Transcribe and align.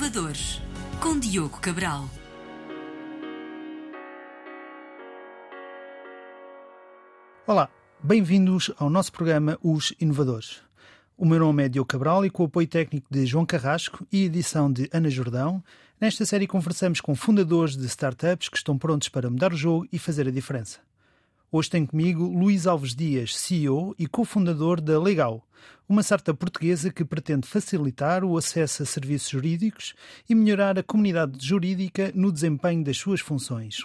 Inovadores, 0.00 0.62
com 0.98 1.20
Diogo 1.20 1.60
Cabral. 1.60 2.08
Olá, 7.46 7.68
bem-vindos 8.02 8.72
ao 8.78 8.88
nosso 8.88 9.12
programa 9.12 9.58
Os 9.62 9.92
Inovadores. 10.00 10.62
O 11.18 11.26
meu 11.26 11.38
nome 11.38 11.64
é 11.64 11.68
Diogo 11.68 11.86
Cabral 11.86 12.24
e 12.24 12.30
com 12.30 12.44
o 12.44 12.46
apoio 12.46 12.66
técnico 12.66 13.08
de 13.10 13.26
João 13.26 13.44
Carrasco 13.44 14.06
e 14.10 14.24
edição 14.24 14.72
de 14.72 14.88
Ana 14.90 15.10
Jordão, 15.10 15.62
nesta 16.00 16.24
série 16.24 16.46
conversamos 16.46 17.02
com 17.02 17.14
fundadores 17.14 17.76
de 17.76 17.84
startups 17.84 18.48
que 18.48 18.56
estão 18.56 18.78
prontos 18.78 19.10
para 19.10 19.28
mudar 19.28 19.52
o 19.52 19.56
jogo 19.56 19.86
e 19.92 19.98
fazer 19.98 20.26
a 20.26 20.30
diferença. 20.30 20.78
Hoje 21.52 21.68
tenho 21.68 21.84
comigo 21.84 22.22
Luís 22.28 22.64
Alves 22.64 22.94
Dias, 22.94 23.36
CEO 23.36 23.92
e 23.98 24.06
cofundador 24.06 24.80
da 24.80 25.00
Legal, 25.00 25.44
uma 25.88 26.00
startup 26.00 26.38
portuguesa 26.38 26.92
que 26.92 27.04
pretende 27.04 27.44
facilitar 27.44 28.22
o 28.22 28.38
acesso 28.38 28.84
a 28.84 28.86
serviços 28.86 29.30
jurídicos 29.30 29.94
e 30.28 30.34
melhorar 30.36 30.78
a 30.78 30.82
comunidade 30.84 31.44
jurídica 31.44 32.12
no 32.14 32.30
desempenho 32.30 32.84
das 32.84 32.98
suas 32.98 33.20
funções. 33.20 33.78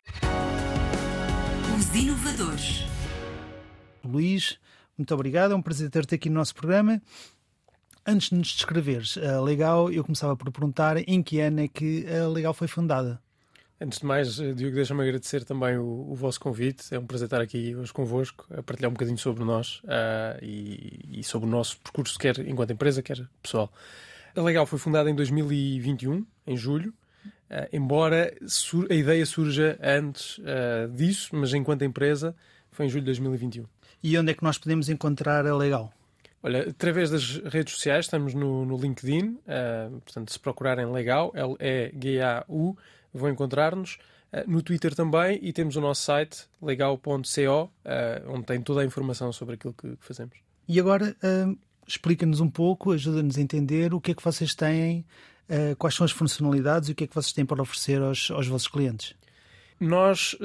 Os 1.75 1.95
Inovadores. 1.95 2.83
Luís, 4.03 4.59
muito 4.95 5.11
obrigado, 5.15 5.53
é 5.53 5.55
um 5.55 5.61
prazer 5.63 5.89
ter-te 5.89 6.13
aqui 6.13 6.29
no 6.29 6.35
nosso 6.35 6.53
programa. 6.53 7.01
Antes 8.05 8.29
de 8.29 8.35
nos 8.35 8.49
descreveres 8.49 9.17
a 9.17 9.41
Legal, 9.41 9.91
eu 9.91 10.03
começava 10.03 10.37
por 10.37 10.51
perguntar 10.51 10.97
em 10.97 11.23
que 11.23 11.39
ano 11.39 11.61
é 11.61 11.67
que 11.67 12.05
a 12.07 12.27
Legal 12.27 12.53
foi 12.53 12.67
fundada? 12.67 13.24
Antes 13.79 13.99
de 13.99 14.05
mais, 14.05 14.39
eh, 14.39 14.53
Diogo, 14.53 14.75
deixa-me 14.75 15.01
agradecer 15.01 15.43
também 15.43 15.77
o, 15.77 16.07
o, 16.09 16.15
vosso 16.15 16.39
convite. 16.39 16.95
É 16.95 16.99
um 16.99 17.05
prazer 17.05 17.25
estar 17.25 17.41
aqui 17.41 17.75
hoje 17.75 17.91
convosco, 17.91 18.47
a 18.49 18.63
partilhar 18.63 18.89
um 18.89 18.93
bocadinho 18.93 19.17
sobre 19.17 19.43
nós 19.43 19.81
uh, 19.83 20.41
e, 20.41 21.19
e, 21.19 21.23
sobre 21.25 21.45
o 21.45 21.51
nosso 21.51 21.77
percurso, 21.81 22.17
quer 22.17 22.39
enquanto 22.47 22.71
empresa, 22.71 23.01
quer 23.01 23.27
pessoal. 23.43 23.69
A 24.33 24.41
Legal 24.41 24.65
foi 24.65 24.79
fundada 24.79 25.09
em 25.09 25.15
2021, 25.15 26.25
em 26.47 26.55
julho, 26.55 26.93
uh, 27.25 27.67
embora 27.73 28.33
a 28.89 28.93
ideia 28.93 29.25
surja 29.25 29.77
antes 29.81 30.37
uh, 30.37 30.89
disso, 30.95 31.35
mas 31.35 31.53
enquanto 31.53 31.83
empresa 31.83 32.33
foi 32.71 32.85
em 32.85 32.89
julho 32.89 33.01
de 33.01 33.07
2021. 33.07 33.65
E 34.01 34.17
onde 34.17 34.31
é 34.31 34.33
que 34.33 34.43
nós 34.43 34.57
podemos 34.57 34.87
encontrar 34.87 35.45
a 35.45 35.53
Legal? 35.53 35.91
Olha, 36.41 36.69
através 36.69 37.09
das 37.09 37.37
redes 37.39 37.73
sociais, 37.73 38.05
estamos 38.05 38.33
no, 38.33 38.65
no 38.65 38.77
LinkedIn, 38.77 39.39
portanto, 40.03 40.31
se 40.31 40.39
procurarem 40.39 40.85
Legal, 40.85 41.31
L-E-G-A-U, 41.33 42.77
vão 43.17 43.29
encontrar-nos. 43.29 43.97
Uh, 44.33 44.49
no 44.49 44.61
Twitter 44.61 44.93
também 44.93 45.39
e 45.41 45.53
temos 45.53 45.75
o 45.75 45.81
nosso 45.81 46.03
site 46.03 46.45
legal.co, 46.61 47.63
uh, 47.63 47.69
onde 48.27 48.43
tem 48.45 48.61
toda 48.61 48.81
a 48.81 48.85
informação 48.85 49.31
sobre 49.31 49.55
aquilo 49.55 49.73
que, 49.73 49.95
fazemos. 49.99 50.37
E 50.67 50.79
agora 50.79 51.15
uh, 51.23 51.57
explica-nos 51.87 52.39
um 52.39 52.49
pouco, 52.49 52.91
ajuda-nos 52.91 53.37
a 53.37 53.41
entender 53.41 53.93
o 53.93 54.01
que 54.01 54.11
é 54.11 54.15
que 54.15 54.23
vocês 54.23 54.55
têm, 54.55 55.05
quais 55.77 55.93
são 55.93 56.03
as 56.03 56.11
funcionalidades 56.11 56.89
e 56.89 56.93
o 56.93 56.95
que 56.95 57.03
é 57.03 57.07
que 57.07 57.13
vocês 57.13 57.31
têm 57.31 57.45
para 57.45 57.61
oferecer 57.61 58.01
aos, 58.01 58.31
aos 58.31 58.47
vossos 58.47 58.67
clientes. 58.67 59.13
Nós 59.79 60.35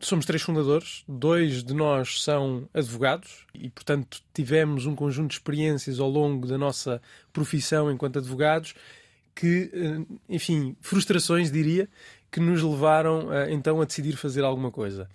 somos 0.00 0.24
três 0.24 0.40
fundadores, 0.40 1.04
dois 1.06 1.62
de 1.62 1.74
nós 1.74 2.22
são 2.22 2.66
advogados 2.72 3.44
e, 3.52 3.68
portanto, 3.68 4.22
tivemos 4.32 4.86
um 4.86 4.96
conjunto 4.96 5.28
de 5.28 5.34
experiências 5.34 6.00
ao 6.00 6.08
longo 6.08 6.46
da 6.46 6.56
nossa 6.56 7.02
profissão 7.34 7.92
enquanto 7.92 8.18
advogados 8.18 8.74
que, 9.36 9.70
eh, 9.72 10.16
enfim, 10.30 10.74
frustrações, 10.80 11.52
diria, 11.52 11.88
que 12.30 12.40
nos 12.40 12.62
levaram 12.62 13.32
eh, 13.32 13.52
então 13.52 13.80
a 13.80 13.84
decidir 13.84 14.16
fazer 14.16 14.44
alguma 14.44 14.70
coisa. 14.70 15.08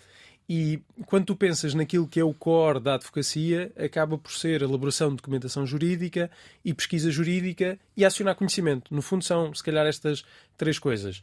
E 0.54 0.82
quando 1.06 1.28
tu 1.28 1.36
pensas 1.36 1.74
naquilo 1.74 2.08
que 2.08 2.20
é 2.20 2.24
o 2.24 2.34
core 2.34 2.80
da 2.80 2.96
advocacia, 2.96 3.72
acaba 3.78 4.18
por 4.18 4.34
ser 4.34 4.62
elaboração 4.62 5.10
de 5.10 5.16
documentação 5.16 5.66
jurídica 5.66 6.30
e 6.66 6.74
pesquisa 6.74 7.10
jurídica 7.10 7.80
e 7.96 8.04
acionar 8.04 8.36
conhecimento. 8.36 8.94
No 8.94 9.02
fundo, 9.02 9.24
são, 9.24 9.54
se 9.54 9.64
calhar, 9.64 9.86
estas 9.86 10.26
três 10.58 10.78
coisas. 10.78 11.22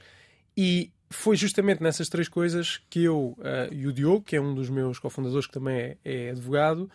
E 0.56 0.90
foi 1.10 1.36
justamente 1.36 1.82
nessas 1.82 2.08
três 2.08 2.26
coisas 2.26 2.80
que 2.88 3.04
eu 3.04 3.36
uh, 3.38 3.72
e 3.72 3.86
o 3.86 3.92
Diogo, 3.92 4.22
que 4.22 4.36
é 4.36 4.40
um 4.40 4.54
dos 4.54 4.70
meus 4.70 4.98
cofundadores, 4.98 5.46
que 5.46 5.52
também 5.52 5.76
é, 5.76 5.96
é 6.04 6.30
advogado, 6.30 6.90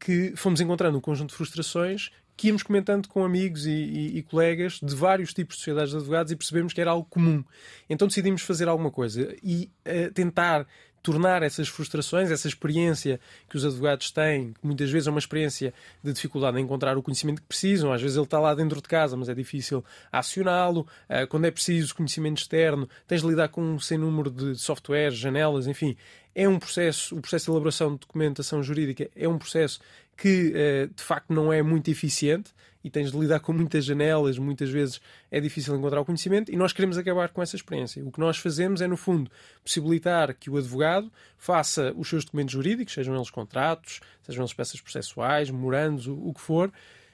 que 0.00 0.32
fomos 0.36 0.60
encontrando 0.60 0.98
um 0.98 1.00
conjunto 1.00 1.30
de 1.30 1.36
frustrações 1.36 2.10
que 2.38 2.46
íamos 2.46 2.62
comentando 2.62 3.08
com 3.08 3.24
amigos 3.24 3.66
e, 3.66 3.72
e, 3.72 4.18
e, 4.18 4.22
colegas 4.22 4.78
de 4.80 4.94
vários 4.94 5.34
tipos 5.34 5.56
de 5.56 5.62
sociedades 5.62 5.90
de 5.90 5.96
advogados 5.96 6.30
e 6.30 6.36
percebemos 6.36 6.72
que 6.72 6.80
era 6.80 6.92
algo 6.92 7.04
comum. 7.10 7.44
Então 7.90 8.06
decidimos 8.06 8.42
fazer 8.42 8.68
alguma 8.68 8.92
coisa 8.92 9.36
e 9.42 9.68
uh, 9.84 10.12
tentar 10.14 10.64
tornar 11.02 11.42
essas 11.42 11.66
frustrações, 11.68 12.30
essa 12.30 12.46
experiência 12.46 13.18
que 13.48 13.56
os 13.56 13.64
advogados 13.64 14.12
têm, 14.12 14.52
que 14.52 14.64
muitas 14.64 14.88
vezes 14.88 15.08
é 15.08 15.10
uma 15.10 15.18
experiência 15.18 15.74
de 16.02 16.12
dificuldade 16.12 16.58
em 16.58 16.62
encontrar 16.62 16.96
o 16.96 17.02
conhecimento 17.02 17.42
que 17.42 17.48
precisam, 17.48 17.92
às 17.92 18.00
vezes 18.00 18.16
ele 18.16 18.24
está 18.24 18.38
lá 18.38 18.54
dentro 18.54 18.80
de 18.80 18.88
casa, 18.88 19.16
mas 19.16 19.28
é 19.28 19.34
difícil 19.34 19.84
acioná-lo. 20.12 20.86
Uh, 21.10 21.26
quando 21.28 21.46
é 21.46 21.50
preciso 21.50 21.92
conhecimento 21.92 22.38
externo, 22.38 22.88
tens 23.08 23.20
de 23.20 23.26
lidar 23.26 23.48
com 23.48 23.62
um 23.62 23.80
sem 23.80 23.98
número 23.98 24.30
de 24.30 24.54
softwares, 24.56 25.18
janelas, 25.18 25.66
enfim. 25.66 25.96
É 26.36 26.48
um 26.48 26.56
processo, 26.56 27.16
o 27.16 27.20
processo 27.20 27.46
de 27.46 27.50
elaboração 27.50 27.94
de 27.94 27.98
documentação 27.98 28.62
jurídica 28.62 29.10
é 29.16 29.28
um 29.28 29.38
processo 29.38 29.80
que 30.18 30.52
uh, 30.52 30.94
de 30.94 31.02
facto 31.02 31.32
não 31.32 31.52
é 31.52 31.62
muito 31.62 31.88
eficiente 31.90 32.50
e 32.82 32.90
tens 32.90 33.12
de 33.12 33.18
lidar 33.18 33.38
com 33.38 33.52
muitas 33.52 33.84
janelas, 33.84 34.36
muitas 34.36 34.68
vezes 34.68 35.00
é 35.30 35.40
difícil 35.40 35.76
encontrar 35.76 36.00
o 36.00 36.04
conhecimento 36.04 36.52
e 36.52 36.56
nós 36.56 36.72
queremos 36.72 36.98
acabar 36.98 37.28
com 37.28 37.40
essa 37.40 37.54
experiência. 37.54 38.04
O 38.04 38.10
que 38.10 38.18
nós 38.18 38.36
fazemos 38.36 38.80
é, 38.80 38.88
no 38.88 38.96
fundo, 38.96 39.30
possibilitar 39.62 40.34
que 40.34 40.50
o 40.50 40.56
advogado 40.56 41.10
faça 41.36 41.94
os 41.96 42.08
seus 42.08 42.24
documentos 42.24 42.52
jurídicos, 42.52 42.94
sejam 42.94 43.14
eles 43.14 43.30
contratos, 43.30 44.00
sejam 44.22 44.42
eles 44.42 44.52
peças 44.52 44.80
processuais, 44.80 45.50
memorandos, 45.50 46.08
o, 46.08 46.14
o 46.14 46.34
que 46.34 46.40
for, 46.40 46.72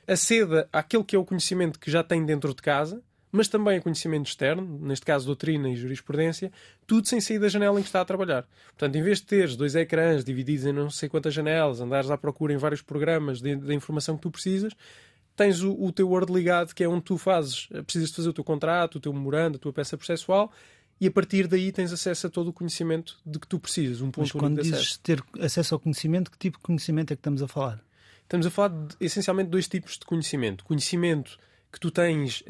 aceda 0.09 0.67
àquele 0.73 1.05
que 1.05 1.15
é 1.15 1.19
o 1.19 1.25
conhecimento 1.25 1.79
que 1.79 1.91
já 1.91 2.03
tem 2.03 2.25
dentro 2.25 2.55
de 2.55 2.63
casa 2.63 3.03
mas 3.35 3.49
também 3.49 3.79
a 3.79 3.81
conhecimento 3.81 4.29
externo, 4.29 4.79
neste 4.81 5.05
caso 5.05 5.27
doutrina 5.27 5.69
e 5.69 5.75
jurisprudência, 5.75 6.53
tudo 6.87 7.09
sem 7.09 7.21
sair 7.21 7.41
da 7.41 7.49
janela 7.49 7.81
em 7.81 7.83
que 7.83 7.89
está 7.89 8.01
a 8.01 8.05
trabalhar. 8.05 8.47
Portanto, 8.69 8.95
em 8.95 9.03
vez 9.03 9.19
de 9.19 9.25
teres 9.27 9.57
dois 9.57 9.75
ecrãs 9.75 10.25
divididos 10.25 10.65
em 10.65 10.73
não 10.73 10.89
sei 10.89 11.09
quantas 11.09 11.35
janelas, 11.35 11.81
andares 11.81 12.13
à 12.13 12.17
procura 12.17 12.53
em 12.53 12.57
vários 12.57 12.81
programas 12.81 13.41
da 13.41 13.75
informação 13.75 14.15
que 14.15 14.23
tu 14.23 14.31
precisas, 14.31 14.73
tens 15.35 15.63
o, 15.63 15.73
o, 15.73 15.91
teu 15.91 16.09
Word 16.09 16.33
ligado, 16.33 16.73
que 16.73 16.85
é 16.85 16.89
onde 16.89 17.03
tu 17.03 17.19
fazes, 17.19 17.67
precisas 17.85 18.11
de 18.11 18.15
fazer 18.15 18.29
o 18.29 18.33
teu 18.33 18.45
contrato, 18.45 18.99
o 18.99 19.01
teu 19.01 19.13
memorando, 19.13 19.57
a 19.57 19.59
tua 19.59 19.73
peça 19.73 19.99
processual, 19.99 20.53
e 21.01 21.09
a 21.09 21.11
partir 21.11 21.49
daí 21.49 21.73
tens 21.73 21.93
acesso 21.93 22.29
a 22.29 22.31
todo 22.31 22.51
o 22.51 22.53
conhecimento 22.53 23.19
de 23.27 23.41
que 23.41 23.49
tu 23.49 23.59
precisas. 23.59 24.01
Um 24.01 24.13
ponto 24.13 24.27
Mas 24.27 24.31
quando 24.31 24.63
dizes 24.63 24.75
acesso. 24.75 25.01
ter 25.01 25.21
acesso 25.41 25.75
ao 25.75 25.81
conhecimento, 25.81 26.31
que 26.31 26.39
tipo 26.39 26.59
de 26.59 26.63
conhecimento 26.63 27.13
é 27.13 27.17
que 27.17 27.21
estamos 27.21 27.43
a 27.43 27.49
falar? 27.49 27.83
Estamos 28.23 28.47
a 28.47 28.51
falar 28.51 28.69
de, 28.69 28.95
essencialmente 29.01 29.47
de 29.47 29.51
dois 29.51 29.67
tipos 29.67 29.99
de 29.99 30.07
conhecimento. 30.07 30.65
Conhecimento 30.65 31.37
que 31.75 31.81
tu 31.81 31.91
tens 31.91 32.41
uh, 32.43 32.45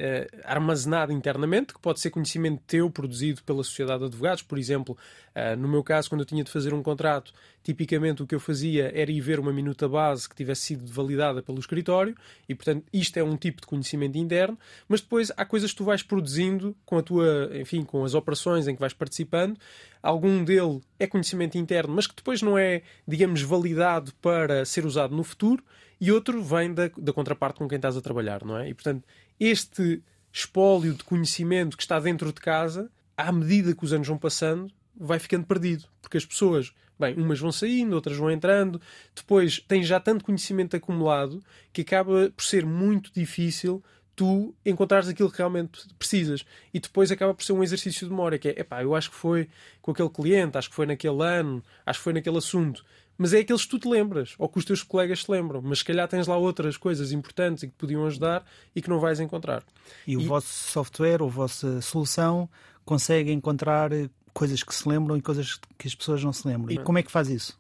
armazenado 0.45 1.13
internamente, 1.13 1.73
que 1.73 1.81
pode 1.81 1.99
ser 1.99 2.11
conhecimento 2.11 2.63
teu 2.67 2.91
produzido 2.91 3.43
pela 3.43 3.65
sociedade 3.65 4.01
de 4.01 4.05
advogados. 4.07 4.43
Por 4.43 4.59
exemplo, 4.59 4.97
uh, 5.35 5.57
no 5.57 5.67
meu 5.67 5.83
caso, 5.83 6.11
quando 6.11 6.21
eu 6.21 6.27
tinha 6.27 6.45
de 6.45 6.51
fazer 6.51 6.75
um 6.75 6.83
contrato, 6.83 7.33
tipicamente 7.65 8.23
o 8.23 8.27
que 8.27 8.35
eu 8.35 8.39
fazia 8.39 8.93
era 8.95 9.11
ir 9.11 9.21
ver 9.21 9.41
uma 9.41 9.53
minuta 9.53 9.89
base 9.89 10.29
que 10.29 10.37
tivesse 10.37 10.61
sido 10.61 10.87
validada 10.87 11.43
pelo 11.43 11.59
escritório, 11.59 12.15
e 12.49 12.55
portanto 12.55 12.85
isto 12.93 13.17
é 13.17 13.25
um 13.25 13.37
tipo 13.37 13.63
de 13.63 13.67
conhecimento 13.67 14.17
interno, 14.17 14.57
mas 14.87 15.01
depois 15.01 15.33
há 15.37 15.45
coisas 15.45 15.73
que 15.73 15.79
tu 15.79 15.85
vais 15.85 16.03
produzindo 16.03 16.77
com 16.85 16.99
a 16.99 17.03
tua, 17.03 17.51
enfim, 17.55 17.83
com 17.83 18.05
as 18.05 18.15
operações 18.15 18.69
em 18.69 18.75
que 18.75 18.81
vais 18.81 18.93
participando. 18.93 19.59
Algum 20.03 20.45
dele 20.45 20.81
é 20.99 21.07
conhecimento 21.07 21.57
interno, 21.57 21.95
mas 21.95 22.07
que 22.07 22.15
depois 22.15 22.43
não 22.43 22.59
é, 22.59 22.83
digamos, 23.09 23.41
validado 23.41 24.13
para 24.21 24.65
ser 24.67 24.85
usado 24.85 25.17
no 25.17 25.25
futuro 25.25 25.65
e 25.99 26.13
outro 26.13 26.43
vem 26.43 26.75
da, 26.75 26.91
da 26.99 27.13
contraparte 27.13 27.59
com 27.59 27.67
quem 27.67 27.77
estás 27.77 27.97
a 27.97 28.03
trabalhar, 28.03 28.45
não 28.45 28.59
é? 28.59 28.69
E 28.69 28.75
portanto, 28.75 29.03
este 29.41 30.03
espólio 30.31 30.93
de 30.93 31.03
conhecimento 31.03 31.77
que 31.77 31.83
está 31.83 31.99
dentro 31.99 32.31
de 32.31 32.41
casa, 32.41 32.91
à 33.17 33.33
medida 33.33 33.75
que 33.75 33.85
os 33.85 33.93
anos 33.93 34.07
vão 34.07 34.19
passando, 34.19 34.71
vai 34.97 35.19
ficando 35.19 35.47
perdido. 35.47 35.85
Porque 36.01 36.17
as 36.17 36.25
pessoas, 36.25 36.73
bem, 36.99 37.15
umas 37.15 37.39
vão 37.39 37.53
saindo, 37.53 37.95
outras 37.95 38.17
vão 38.17 38.31
entrando, 38.31 38.81
depois 39.15 39.61
tens 39.67 39.87
já 39.87 40.01
tanto 40.01 40.25
conhecimento 40.25 40.77
acumulado 40.77 41.43
que 41.73 41.83
acaba 41.83 42.31
por 42.35 42.45
ser 42.45 42.65
muito 42.65 43.13
difícil 43.15 43.83
tu 44.17 44.55
encontrares 44.65 45.09
aquilo 45.09 45.31
que 45.31 45.39
realmente 45.39 45.89
precisas. 45.99 46.45
E 46.73 46.79
depois 46.79 47.11
acaba 47.11 47.35
por 47.35 47.45
ser 47.45 47.53
um 47.53 47.65
exercício 47.65 48.07
de 48.07 48.13
memória, 48.13 48.39
que 48.39 48.49
é, 48.49 48.61
epá, 48.61 48.83
eu 48.83 48.95
acho 48.95 49.11
que 49.11 49.17
foi 49.17 49.49
com 49.83 49.91
aquele 49.91 50.09
cliente, 50.09 50.57
acho 50.57 50.69
que 50.69 50.77
foi 50.77 50.87
naquele 50.87 51.23
ano, 51.23 51.63
acho 51.85 51.99
que 51.99 52.05
foi 52.05 52.13
naquele 52.13 52.39
assunto 52.39 52.85
mas 53.17 53.33
é 53.33 53.39
aqueles 53.39 53.65
que 53.65 53.71
tu 53.71 53.79
te 53.79 53.89
lembras, 53.89 54.35
ou 54.39 54.49
que 54.49 54.59
os 54.59 54.65
teus 54.65 54.83
colegas 54.83 55.25
te 55.25 55.31
lembram, 55.31 55.63
mas 55.63 55.79
se 55.79 55.85
calhar 55.85 56.09
tens 56.09 56.27
lá 56.27 56.37
outras 56.37 56.77
coisas 56.77 57.13
importantes 57.13 57.63
e 57.63 57.69
que 57.69 57.75
podiam 57.75 58.07
ajudar 58.07 58.45
e 58.75 58.83
que 58.83 58.89
não 58.89 58.99
vais 58.99 59.21
encontrar. 59.21 59.63
E, 60.07 60.13
e... 60.13 60.17
o 60.17 60.27
vosso 60.27 60.49
software, 60.49 61.23
ou 61.23 61.29
a 61.29 61.33
vossa 61.33 61.81
solução, 61.81 62.49
consegue 62.85 63.33
encontrar 63.33 63.91
coisas 64.35 64.63
que 64.63 64.75
se 64.75 64.87
lembram 64.87 65.17
e 65.17 65.23
coisas 65.23 65.59
que 65.79 65.87
as 65.87 65.95
pessoas 65.95 66.23
não 66.23 66.33
se 66.33 66.47
lembram. 66.47 66.75
E 66.75 66.79
como 66.79 66.99
é 66.99 67.03
que 67.03 67.11
faz 67.11 67.29
isso? 67.29 67.59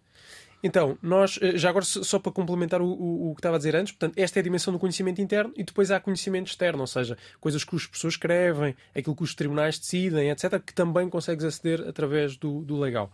Então, 0.63 0.97
nós, 1.03 1.39
eh, 1.43 1.59
já 1.59 1.69
agora, 1.69 1.85
só 1.85 2.19
para 2.19 2.33
complementar 2.33 2.81
o, 2.81 2.87
o, 2.87 3.31
o, 3.31 3.35
que 3.35 3.41
estava 3.41 3.57
a 3.57 3.59
dizer 3.59 3.77
antes, 3.77 3.93
portanto, 3.93 4.19
esta 4.19 4.39
é 4.39 4.41
a 4.41 4.43
dimensão 4.43 4.73
do 4.73 4.79
conhecimento 4.79 5.21
interno 5.21 5.53
e 5.55 5.63
depois 5.63 5.91
há 5.91 6.01
conhecimento 6.01 6.47
externo, 6.47 6.81
ou 6.81 6.87
seja, 6.87 7.19
coisas 7.39 7.63
que 7.65 7.77
as 7.77 7.87
pessoas 7.87 8.15
escrevem, 8.15 8.75
aquilo 8.97 9.15
que 9.15 9.23
os 9.23 9.35
tribunais 9.35 9.79
decidem, 9.79 10.31
etc., 10.31 10.59
que 10.65 10.73
também 10.73 11.11
consegues 11.11 11.45
aceder 11.45 11.87
através 11.87 12.39
do, 12.39 12.63
do 12.63 12.79
legal. 12.81 13.13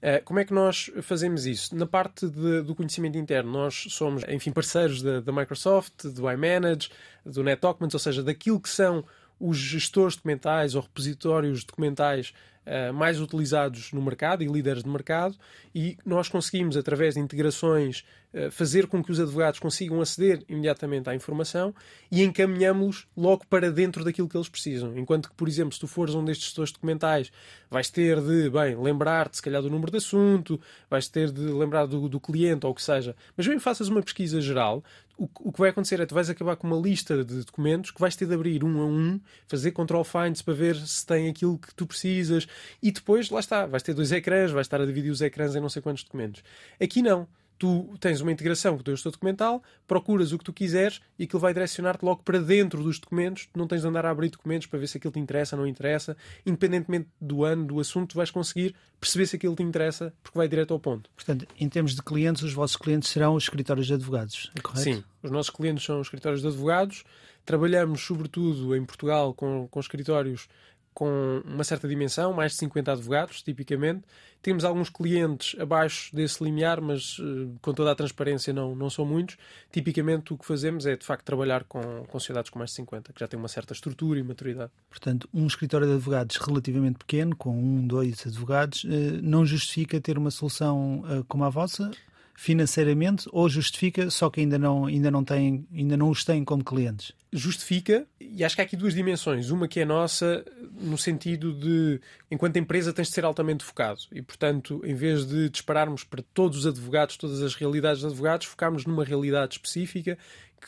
Eh, 0.00 0.20
como 0.20 0.38
é 0.38 0.44
que 0.44 0.54
nós 0.54 0.88
fazemos 1.02 1.46
isso? 1.46 1.74
Na 1.74 1.86
parte 1.86 2.28
de, 2.28 2.62
do 2.62 2.76
conhecimento 2.76 3.18
interno, 3.18 3.50
nós 3.50 3.86
somos, 3.90 4.22
enfim, 4.28 4.52
parceiros 4.52 5.02
da, 5.02 5.20
da 5.20 5.32
Microsoft, 5.32 6.04
do 6.04 6.30
iManage, 6.30 6.90
do 7.26 7.42
NetDocuments, 7.42 7.94
ou 7.94 8.00
seja, 8.00 8.22
daquilo 8.22 8.60
que 8.60 8.68
são 8.68 9.04
os 9.40 9.56
gestores 9.56 10.14
documentais 10.14 10.76
ou 10.76 10.82
repositórios 10.82 11.64
documentais 11.64 12.32
uh, 12.66 12.92
mais 12.92 13.20
utilizados 13.20 13.92
no 13.92 14.02
mercado 14.02 14.42
e 14.42 14.46
líderes 14.46 14.82
de 14.82 14.88
mercado, 14.88 15.36
e 15.74 15.96
nós 16.04 16.28
conseguimos, 16.28 16.76
através 16.76 17.14
de 17.14 17.20
integrações, 17.20 18.04
uh, 18.32 18.50
fazer 18.50 18.86
com 18.86 19.02
que 19.02 19.10
os 19.10 19.20
advogados 19.20 19.60
consigam 19.60 20.00
aceder 20.00 20.42
imediatamente 20.48 21.08
à 21.08 21.14
informação 21.14 21.74
e 22.10 22.22
encaminhamos-los 22.22 23.06
logo 23.16 23.46
para 23.46 23.70
dentro 23.70 24.04
daquilo 24.04 24.28
que 24.28 24.36
eles 24.36 24.48
precisam. 24.48 24.96
Enquanto 24.96 25.28
que, 25.28 25.34
por 25.34 25.48
exemplo, 25.48 25.72
se 25.72 25.80
tu 25.80 25.86
fores 25.86 26.14
um 26.14 26.24
destes 26.24 26.46
gestores 26.46 26.72
documentais, 26.72 27.30
vais 27.70 27.90
ter 27.90 28.20
de, 28.20 28.50
bem, 28.50 28.76
lembrar-te 28.76 29.36
se 29.36 29.42
calhar 29.42 29.62
do 29.62 29.70
número 29.70 29.90
de 29.90 29.98
assunto, 29.98 30.60
vais 30.88 31.08
ter 31.08 31.30
de 31.30 31.42
lembrar 31.42 31.86
do, 31.86 32.08
do 32.08 32.20
cliente 32.20 32.66
ou 32.66 32.72
o 32.72 32.74
que 32.74 32.82
seja, 32.82 33.16
mas 33.36 33.46
bem 33.46 33.58
faças 33.58 33.88
uma 33.88 34.02
pesquisa 34.02 34.40
geral, 34.40 34.82
o, 35.16 35.52
que 35.52 35.58
vai 35.58 35.70
acontecer 35.70 35.96
é 35.96 35.98
que 35.98 36.06
tu 36.06 36.14
vais 36.14 36.28
acabar 36.28 36.56
com 36.56 36.66
uma 36.66 36.76
lista 36.76 37.24
de 37.24 37.44
documentos 37.44 37.90
que 37.90 38.00
vais 38.00 38.16
ter 38.16 38.26
de 38.26 38.34
abrir 38.34 38.64
um 38.64 38.80
a 38.80 38.84
um, 38.84 39.20
fazer 39.46 39.70
control 39.70 40.04
finds 40.04 40.42
para 40.42 40.54
ver 40.54 40.76
se 40.76 41.06
tem 41.06 41.28
aquilo 41.28 41.56
que 41.58 41.74
tu 41.74 41.86
precisas 41.86 42.46
e 42.82 42.90
depois, 42.90 43.30
lá 43.30 43.40
está, 43.40 43.66
vais 43.66 43.82
ter 43.82 43.94
dois 43.94 44.10
ecrãs, 44.10 44.50
vais 44.50 44.66
estar 44.66 44.80
a 44.80 44.86
dividir 44.86 45.10
os 45.10 45.20
ecrãs 45.20 45.54
em 45.54 45.60
não 45.60 45.68
sei 45.68 45.80
quantos 45.80 46.02
documentos. 46.02 46.42
Aqui 46.80 47.00
não 47.00 47.28
tu 47.64 47.96
tens 47.98 48.20
uma 48.20 48.30
integração 48.30 48.74
com 48.74 48.80
o 48.80 48.84
teu 48.84 48.94
gestor 48.94 49.12
documental, 49.12 49.62
procuras 49.86 50.32
o 50.32 50.38
que 50.38 50.44
tu 50.44 50.52
quiseres 50.52 51.00
e 51.18 51.24
aquilo 51.24 51.40
vai 51.40 51.54
direcionar-te 51.54 52.04
logo 52.04 52.22
para 52.22 52.38
dentro 52.38 52.82
dos 52.82 52.98
documentos. 52.98 53.46
Tu 53.50 53.58
não 53.58 53.66
tens 53.66 53.80
de 53.80 53.88
andar 53.88 54.04
a 54.04 54.10
abrir 54.10 54.28
documentos 54.28 54.66
para 54.66 54.78
ver 54.78 54.86
se 54.86 54.98
aquilo 54.98 55.14
te 55.14 55.18
interessa 55.18 55.56
ou 55.56 55.62
não 55.62 55.66
interessa. 55.66 56.14
Independentemente 56.44 57.08
do 57.18 57.42
ano, 57.42 57.64
do 57.64 57.80
assunto, 57.80 58.10
tu 58.10 58.16
vais 58.16 58.30
conseguir 58.30 58.74
perceber 59.00 59.26
se 59.26 59.36
aquilo 59.36 59.56
te 59.56 59.62
interessa 59.62 60.12
porque 60.22 60.36
vai 60.36 60.46
direto 60.46 60.74
ao 60.74 60.78
ponto. 60.78 61.08
Portanto, 61.16 61.46
em 61.58 61.66
termos 61.66 61.94
de 61.94 62.02
clientes, 62.02 62.42
os 62.42 62.52
vossos 62.52 62.76
clientes 62.76 63.08
serão 63.08 63.34
os 63.34 63.44
escritórios 63.44 63.86
de 63.86 63.94
advogados, 63.94 64.50
é 64.54 64.60
correto? 64.60 64.82
Sim, 64.82 65.04
os 65.22 65.30
nossos 65.30 65.48
clientes 65.48 65.84
são 65.84 66.00
os 66.00 66.06
escritórios 66.06 66.42
de 66.42 66.48
advogados. 66.48 67.02
Trabalhamos, 67.46 68.02
sobretudo, 68.02 68.76
em 68.76 68.84
Portugal 68.84 69.32
com, 69.32 69.68
com 69.70 69.80
escritórios 69.80 70.48
com 70.94 71.42
uma 71.44 71.64
certa 71.64 71.88
dimensão, 71.88 72.32
mais 72.32 72.52
de 72.52 72.58
50 72.58 72.92
advogados, 72.92 73.42
tipicamente. 73.42 74.04
Temos 74.40 74.64
alguns 74.64 74.88
clientes 74.88 75.58
abaixo 75.58 76.14
desse 76.14 76.42
limiar, 76.44 76.80
mas 76.80 77.18
uh, 77.18 77.52
com 77.60 77.72
toda 77.74 77.90
a 77.90 77.94
transparência 77.94 78.52
não, 78.52 78.74
não 78.76 78.88
são 78.88 79.04
muitos. 79.04 79.36
Tipicamente 79.72 80.32
o 80.32 80.38
que 80.38 80.46
fazemos 80.46 80.86
é, 80.86 80.96
de 80.96 81.04
facto, 81.04 81.24
trabalhar 81.24 81.64
com, 81.64 81.80
com 81.80 82.18
sociedades 82.20 82.50
com 82.50 82.58
mais 82.58 82.70
de 82.70 82.76
50, 82.76 83.12
que 83.12 83.20
já 83.20 83.26
têm 83.26 83.38
uma 83.38 83.48
certa 83.48 83.72
estrutura 83.72 84.20
e 84.20 84.22
maturidade. 84.22 84.70
Portanto, 84.88 85.28
um 85.34 85.46
escritório 85.46 85.86
de 85.86 85.94
advogados 85.94 86.36
relativamente 86.36 86.98
pequeno, 86.98 87.34
com 87.34 87.58
um, 87.58 87.86
dois 87.86 88.24
advogados, 88.26 88.84
uh, 88.84 88.88
não 89.22 89.44
justifica 89.44 90.00
ter 90.00 90.16
uma 90.16 90.30
solução 90.30 91.00
uh, 91.00 91.24
como 91.24 91.44
a 91.44 91.50
vossa? 91.50 91.90
Financeiramente 92.34 93.28
ou 93.32 93.48
justifica 93.48 94.10
só 94.10 94.28
que 94.28 94.40
ainda 94.40 94.58
não, 94.58 94.86
ainda 94.86 95.10
não, 95.10 95.24
tem, 95.24 95.66
ainda 95.72 95.96
não 95.96 96.10
os 96.10 96.24
têm 96.24 96.44
como 96.44 96.64
clientes? 96.64 97.12
Justifica, 97.32 98.06
e 98.20 98.44
acho 98.44 98.54
que 98.54 98.62
há 98.62 98.64
aqui 98.64 98.76
duas 98.76 98.94
dimensões. 98.94 99.50
Uma 99.50 99.66
que 99.66 99.80
é 99.80 99.84
nossa, 99.84 100.44
no 100.80 100.98
sentido 100.98 101.52
de, 101.52 102.00
enquanto 102.30 102.56
empresa, 102.56 102.92
tens 102.92 103.08
de 103.08 103.14
ser 103.14 103.24
altamente 103.24 103.64
focado. 103.64 104.00
E, 104.12 104.22
portanto, 104.22 104.80
em 104.84 104.94
vez 104.94 105.26
de 105.26 105.48
dispararmos 105.48 106.04
para 106.04 106.22
todos 106.34 106.58
os 106.58 106.66
advogados, 106.66 107.16
todas 107.16 107.42
as 107.42 107.54
realidades 107.54 108.02
dos 108.02 108.12
advogados, 108.12 108.46
focámos 108.46 108.84
numa 108.84 109.04
realidade 109.04 109.54
específica 109.54 110.18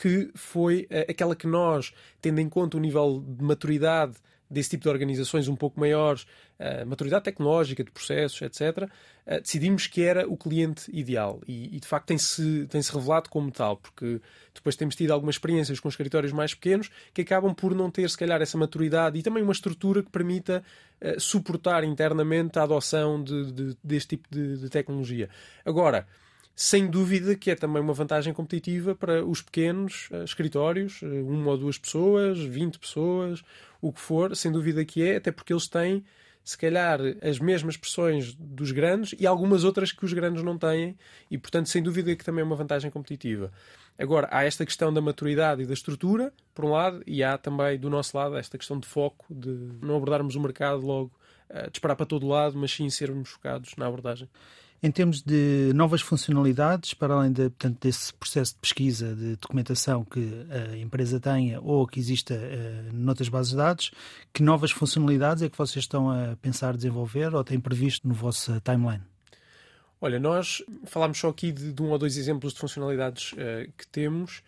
que 0.01 0.31
foi 0.35 0.87
eh, 0.91 1.07
aquela 1.09 1.35
que 1.35 1.47
nós, 1.47 1.93
tendo 2.21 2.41
em 2.41 2.49
conta 2.49 2.77
o 2.77 2.81
nível 2.81 3.25
de 3.27 3.43
maturidade 3.43 4.15
desse 4.49 4.71
tipo 4.71 4.85
de 4.85 4.89
organizações 4.89 5.49
um 5.49 5.57
pouco 5.57 5.79
maiores, 5.79 6.23
uh, 6.59 6.87
maturidade 6.87 7.25
tecnológica, 7.25 7.83
de 7.83 7.91
processos, 7.91 8.41
etc., 8.43 8.85
uh, 8.85 8.91
eh, 9.27 9.41
decidimos 9.41 9.89
que 9.89 10.03
era 10.03 10.29
o 10.29 10.37
cliente 10.37 10.89
ideal. 10.93 11.41
E, 11.49 11.77
e 11.77 11.81
de 11.81 11.87
facto 11.87 12.07
tem-se 12.07 12.67
tem 12.69 12.81
-se 12.81 12.93
revelado 12.93 13.29
como 13.29 13.51
tal, 13.51 13.77
porque 13.77 14.21
depois 14.55 14.77
temos 14.77 14.95
tido 14.95 15.11
algumas 15.11 15.35
experiências 15.35 15.81
com 15.81 15.89
escritórios 15.89 16.33
mais 16.33 16.55
pequenos 16.55 16.91
que 17.13 17.23
acabam 17.23 17.53
por 17.55 17.75
não 17.75 17.91
ter, 17.91 18.09
se 18.09 18.17
calhar, 18.17 18.41
essa 18.41 18.57
maturidade 18.57 19.19
e 19.19 19.23
também 19.23 19.43
uma 19.43 19.53
estrutura 19.53 20.03
que 20.03 20.11
permita 20.11 20.63
uh, 21.01 21.21
suportar 21.21 21.83
internamente 21.83 22.59
a 22.59 22.63
adoção 22.63 23.23
de, 23.23 23.53
de, 23.53 23.77
deste 23.83 24.17
tipo 24.17 24.29
de, 24.31 24.59
de 24.59 24.69
tecnologia. 24.69 25.29
Agora, 25.65 26.07
sem 26.59 26.87
dúvida 26.87 27.37
que 27.37 27.51
é 27.51 27.55
também 27.55 27.83
uma 27.83 27.93
vantagem 27.93 28.33
competitiva 28.33 28.95
para 28.95 29.23
os 29.23 29.43
pequenos 29.43 30.09
uh, 30.11 30.25
escritórios, 30.25 31.03
uma 31.03 31.51
ou 31.51 31.59
duas 31.59 31.77
pessoas, 31.77 32.39
20 32.39 32.79
pessoas, 32.79 33.43
o 33.81 33.93
que 33.93 34.00
for, 34.00 34.37
sem 34.37 34.50
dúvida 34.50 34.84
que 34.84 35.02
é, 35.02 35.17
até 35.17 35.31
porque 35.31 35.52
eles 35.52 35.69
têm, 35.69 36.05
se 36.44 36.56
calhar, 36.56 37.00
as 37.23 37.38
mesmas 37.38 37.76
pressões 37.76 38.34
dos 38.34 38.70
grandes 38.70 39.14
e 39.19 39.26
algumas 39.26 39.64
outras 39.64 39.90
que 39.90 40.05
os 40.05 40.12
grandes 40.12 40.43
não 40.43 40.56
têm, 40.56 40.96
e 41.31 41.37
portanto, 41.37 41.69
sem 41.69 41.82
dúvida 41.82 42.14
que 42.14 42.25
também 42.25 42.43
é 42.43 42.44
uma 42.44 42.55
vantagem 42.55 42.90
competitiva. 42.90 43.50
Agora, 43.99 44.28
há 44.31 44.44
esta 44.44 44.64
questão 44.64 44.93
da 44.93 45.00
maturidade 45.00 45.62
e 45.62 45.67
da 45.67 45.73
estrutura, 45.73 46.32
por 46.55 46.64
um 46.64 46.70
lado, 46.70 47.02
e 47.06 47.25
há 47.25 47.38
também 47.38 47.78
do 47.78 47.88
nosso 47.88 48.17
lado 48.17 48.37
esta 48.37 48.58
questão 48.58 48.78
de 48.78 48.87
foco, 48.87 49.25
de 49.28 49.50
não 49.82 49.96
abordarmos 49.96 50.37
o 50.37 50.40
mercado 50.40 50.84
logo, 50.84 51.11
uh, 51.50 51.70
disparar 51.70 51.96
para 51.96 52.06
todo 52.06 52.28
lado, 52.28 52.56
mas 52.58 52.70
sim 52.73 52.88
sermos 52.90 53.31
focados 53.31 53.75
na 53.76 53.87
abordagem. 53.87 54.28
Em 54.82 54.90
termos 54.90 55.23
de 55.23 55.73
novas 55.75 56.02
funcionalidades, 56.02 56.93
para 56.93 57.14
além 57.14 57.32
de, 57.32 57.49
portanto, 57.50 57.78
desse 57.81 58.12
processo 58.12 58.55
de 58.55 58.61
pesquisa, 58.61 59.14
de 59.14 59.37
documentação 59.37 60.05
que 60.05 60.46
a 60.50 60.76
empresa 60.76 61.19
tenha 61.19 61.61
ou 61.61 61.87
que 61.87 61.99
exista 61.99 62.34
uh, 62.34 62.94
noutras 62.94 63.28
bases 63.28 63.50
de 63.50 63.56
dados, 63.56 63.90
que 64.32 64.43
novas 64.43 64.70
funcionalidades 64.70 65.43
é 65.43 65.49
que 65.49 65.56
vocês 65.56 65.84
estão 65.84 66.11
a 66.11 66.37
pensar 66.37 66.76
desenvolver 66.76 67.34
ou 67.34 67.43
têm 67.43 67.58
previsto 67.58 68.06
no 68.06 68.14
vosso 68.14 68.61
timeline? 68.61 69.02
Olha, 70.00 70.20
nós 70.20 70.62
falámos 70.84 71.19
só 71.19 71.31
aqui 71.31 71.50
de, 71.50 71.73
de 71.73 71.82
um 71.82 71.90
ou 71.90 71.99
dois 71.99 72.17
exemplos 72.19 72.52
de 72.52 72.61
funcionalidades 72.61 73.32
uh, 73.32 73.73
que 73.76 73.87
temos. 73.87 74.43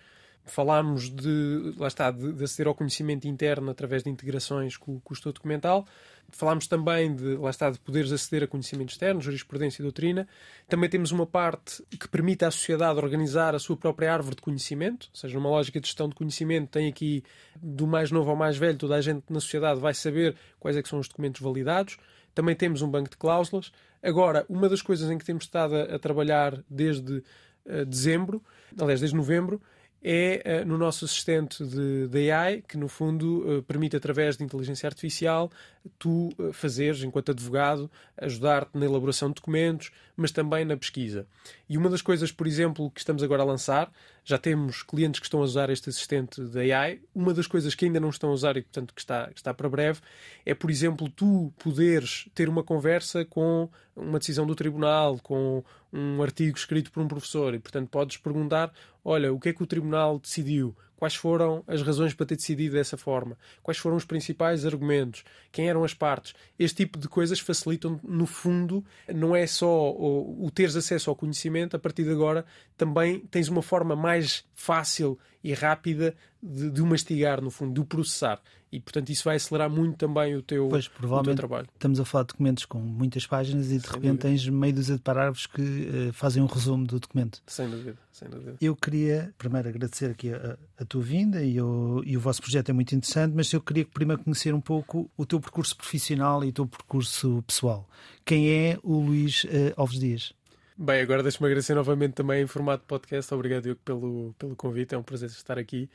Falámos 0.49 1.11
de, 1.11 1.75
lá 1.77 1.89
está, 1.89 2.11
de, 2.11 2.33
de 2.33 2.45
aceder 2.45 2.67
ao 2.67 2.75
conhecimento 2.75 3.29
interno 3.29 3.71
através 3.71 4.03
de 4.03 4.11
integrações 4.11 4.77
com, 4.77 4.99
com 5.01 5.13
o 5.13 5.15
estudo 5.15 5.35
documental. 5.35 5.87
Falámos 6.31 6.67
também 6.67 7.15
de, 7.15 7.37
lá 7.37 7.49
está, 7.51 7.71
de 7.71 7.79
poderes 7.79 8.13
aceder 8.13 8.43
a 8.43 8.47
conhecimento 8.47 8.91
externo, 8.91 9.21
jurisprudência 9.21 9.81
e 9.81 9.85
doutrina. 9.85 10.29
Também 10.69 10.91
temos 10.91 11.11
uma 11.11 11.27
parte 11.27 11.83
que 11.99 12.07
permite 12.07 12.45
à 12.45 12.51
sociedade 12.51 12.99
organizar 12.99 13.55
a 13.55 13.59
sua 13.59 13.77
própria 13.77 14.13
árvore 14.13 14.37
de 14.37 14.43
conhecimento, 14.43 15.09
ou 15.11 15.17
seja, 15.17 15.39
uma 15.39 15.49
lógica 15.49 15.81
de 15.81 15.87
gestão 15.87 16.09
de 16.09 16.15
conhecimento. 16.15 16.69
Tem 16.69 16.89
aqui, 16.89 17.25
do 17.57 17.87
mais 17.87 18.11
novo 18.11 18.31
ao 18.31 18.37
mais 18.37 18.59
velho, 18.59 18.77
toda 18.77 18.97
a 18.97 19.01
gente 19.01 19.25
na 19.31 19.41
sociedade 19.41 19.81
vai 19.81 19.95
saber 19.95 20.37
quais 20.61 20.77
é 20.77 20.83
que 20.83 20.89
são 20.89 20.99
os 20.99 21.09
documentos 21.09 21.41
validados. 21.41 21.97
Também 22.35 22.55
temos 22.55 22.83
um 22.83 22.91
banco 22.91 23.09
de 23.09 23.17
cláusulas. 23.17 23.73
Agora, 24.03 24.45
uma 24.49 24.69
das 24.69 24.83
coisas 24.83 25.11
em 25.11 25.17
que 25.17 25.25
temos 25.25 25.45
estado 25.45 25.75
a, 25.77 25.97
a 25.97 25.99
trabalhar 25.99 26.63
desde 26.69 27.23
uh, 27.65 27.87
dezembro, 27.87 28.43
aliás, 28.79 29.01
desde 29.01 29.17
novembro, 29.17 29.61
é 30.03 30.63
uh, 30.63 30.67
no 30.67 30.79
nosso 30.79 31.05
assistente 31.05 31.65
de, 31.65 32.09
de 32.09 32.31
AI, 32.31 32.63
que 32.67 32.77
no 32.77 32.89
fundo 32.89 33.59
uh, 33.59 33.63
permite, 33.63 33.97
através 33.97 34.37
de 34.37 34.45
inteligência 34.45 34.87
artificial, 34.87 35.51
tu 35.99 36.29
uh, 36.39 36.53
fazeres, 36.53 37.03
enquanto 37.03 37.33
advogado, 37.33 37.91
ajudar-te 38.17 38.79
na 38.79 38.85
elaboração 38.87 39.29
de 39.29 39.35
documentos, 39.35 39.91
mas 40.17 40.31
também 40.31 40.65
na 40.65 40.77
pesquisa. 40.77 41.27
E 41.69 41.77
uma 41.77 41.89
das 41.89 42.03
coisas, 42.03 42.31
por 42.31 42.47
exemplo, 42.47 42.91
que 42.91 43.01
estamos 43.01 43.23
agora 43.23 43.43
a 43.43 43.47
lançar, 43.47 43.91
já 44.25 44.37
temos 44.37 44.83
clientes 44.83 45.21
que 45.21 45.27
estão 45.27 45.41
a 45.41 45.45
usar 45.45 45.71
este 45.71 45.89
assistente 45.89 46.43
de 46.43 46.73
AI. 46.73 47.01
Uma 47.15 47.33
das 47.33 47.47
coisas 47.47 47.75
que 47.75 47.85
ainda 47.85 47.99
não 47.99 48.11
estão 48.11 48.31
a 48.31 48.33
usar 48.33 48.57
e, 48.57 48.63
portanto, 48.63 48.93
que 48.93 49.01
está, 49.01 49.29
que 49.29 49.39
está 49.39 49.55
para 49.55 49.69
breve, 49.69 50.01
é, 50.45 50.55
por 50.55 50.71
exemplo, 50.71 51.09
tu 51.09 51.53
poderes 51.59 52.29
ter 52.35 52.49
uma 52.49 52.63
conversa 52.63 53.25
com 53.25 53.69
uma 53.97 54.19
decisão 54.19 54.47
do 54.47 54.55
tribunal, 54.55 55.19
com 55.23 55.65
um 55.93 56.23
artigo 56.23 56.57
escrito 56.57 56.93
por 56.93 57.03
um 57.03 57.09
professor, 57.09 57.55
e, 57.55 57.59
portanto, 57.59 57.89
podes 57.89 58.17
perguntar: 58.17 58.73
olha, 59.09 59.33
o 59.33 59.41
que 59.41 59.49
é 59.49 59.53
que 59.55 59.63
o 59.63 59.67
tribunal 59.67 60.19
decidiu? 60.19 60.77
Quais 60.95 61.15
foram 61.15 61.65
as 61.67 61.81
razões 61.81 62.13
para 62.13 62.27
ter 62.27 62.37
decidido 62.37 62.75
dessa 62.75 62.97
forma? 62.97 63.39
Quais 63.63 63.79
foram 63.79 63.97
os 63.97 64.05
principais 64.05 64.67
argumentos? 64.67 65.25
Quem 65.51 65.69
eram 65.69 65.83
as 65.83 65.95
partes? 65.95 66.35
Este 66.59 66.85
tipo 66.85 66.99
de 66.99 67.09
coisas 67.09 67.41
facilitam, 67.41 67.99
no 68.03 68.27
fundo, 68.27 68.85
não 69.15 69.35
é 69.35 69.47
só 69.47 69.91
o, 69.93 70.45
o 70.45 70.51
teres 70.51 70.77
acesso 70.77 71.09
ao 71.09 71.17
conhecimento, 71.17 71.75
a 71.75 71.79
partir 71.79 72.03
de 72.03 72.11
agora 72.11 72.45
também 72.77 73.21
tens 73.31 73.49
uma 73.49 73.63
forma 73.63 73.97
mais 73.97 74.45
fácil 74.55 75.19
e 75.43 75.55
rápida 75.55 76.15
de, 76.43 76.71
de 76.71 76.83
o 76.83 76.87
mastigar, 76.87 77.41
no 77.41 77.51
fundo, 77.51 77.73
de 77.73 77.81
o 77.81 77.85
processar. 77.85 78.43
E, 78.71 78.79
portanto, 78.79 79.09
isso 79.09 79.25
vai 79.25 79.37
acelerar 79.37 79.71
muito 79.71 79.97
também 79.97 80.37
o 80.37 80.43
teu, 80.43 80.69
pois, 80.69 80.87
provavelmente 80.89 81.33
o 81.33 81.37
teu 81.37 81.49
trabalho. 81.49 81.69
Estamos 81.73 81.99
a 82.01 82.05
falar 82.05 82.25
de 82.25 82.29
documentos 82.29 82.65
com 82.67 82.79
muitas 82.79 83.27
páginas 83.27 83.71
e, 83.71 83.79
de 83.79 83.87
sem 83.87 83.95
repente, 83.95 84.03
dúvida. 84.03 84.29
tens 84.29 84.49
meio 84.49 84.75
dúzia 84.75 84.97
de 84.97 85.01
parágrafos 85.01 85.47
que 85.47 85.63
uh, 85.63 86.13
fazem 86.13 86.43
um 86.43 86.47
resumo 86.47 86.87
do 86.87 87.01
documento. 87.01 87.43
Sem 87.47 87.69
dúvida, 87.71 87.97
sem 88.13 88.29
dúvida. 88.29 88.57
Eu 88.61 88.77
queria, 88.77 89.33
primeiro, 89.39 89.69
agradecer 89.69 90.11
aqui 90.11 90.33
a, 90.33 90.59
a 90.79 90.85
tua 90.85 91.03
vinda 91.03 91.43
e 91.43 91.61
o, 91.61 92.03
e 92.05 92.17
o 92.17 92.21
vosso 92.21 92.43
projeto 92.43 92.69
é 92.69 92.73
muito 92.75 92.95
interessante, 92.95 93.33
mas 93.35 93.51
eu 93.53 93.61
queria 93.61 93.87
primeiro 93.87 94.23
conhecer 94.23 94.53
um 94.53 94.61
pouco 94.61 95.11
o 95.17 95.25
teu 95.25 95.41
percurso 95.41 95.75
profissional 95.75 96.45
e 96.45 96.49
o 96.49 96.53
teu 96.53 96.67
percurso 96.67 97.43
pessoal. 97.47 97.89
Quem 98.25 98.51
é 98.51 98.79
o 98.83 99.01
Luís 99.01 99.45
uh, 99.45 99.49
Alves 99.77 99.99
Dias? 99.99 100.35
Bem, 100.77 101.01
agora 101.01 101.25
deixa-me 101.25 101.47
agradecer 101.47 101.75
novamente 101.75 102.13
também 102.13 102.43
em 102.43 102.47
formato 102.47 102.85
podcast. 102.87 103.35
Obrigado, 103.35 103.65
Diogo, 103.65 103.81
pelo, 103.85 104.35
pelo 104.39 104.55
convite. 104.55 104.95
É 104.95 104.99
um 104.99 105.03
prazer 105.03 105.29
estar 105.29 105.59
aqui. 105.59 105.91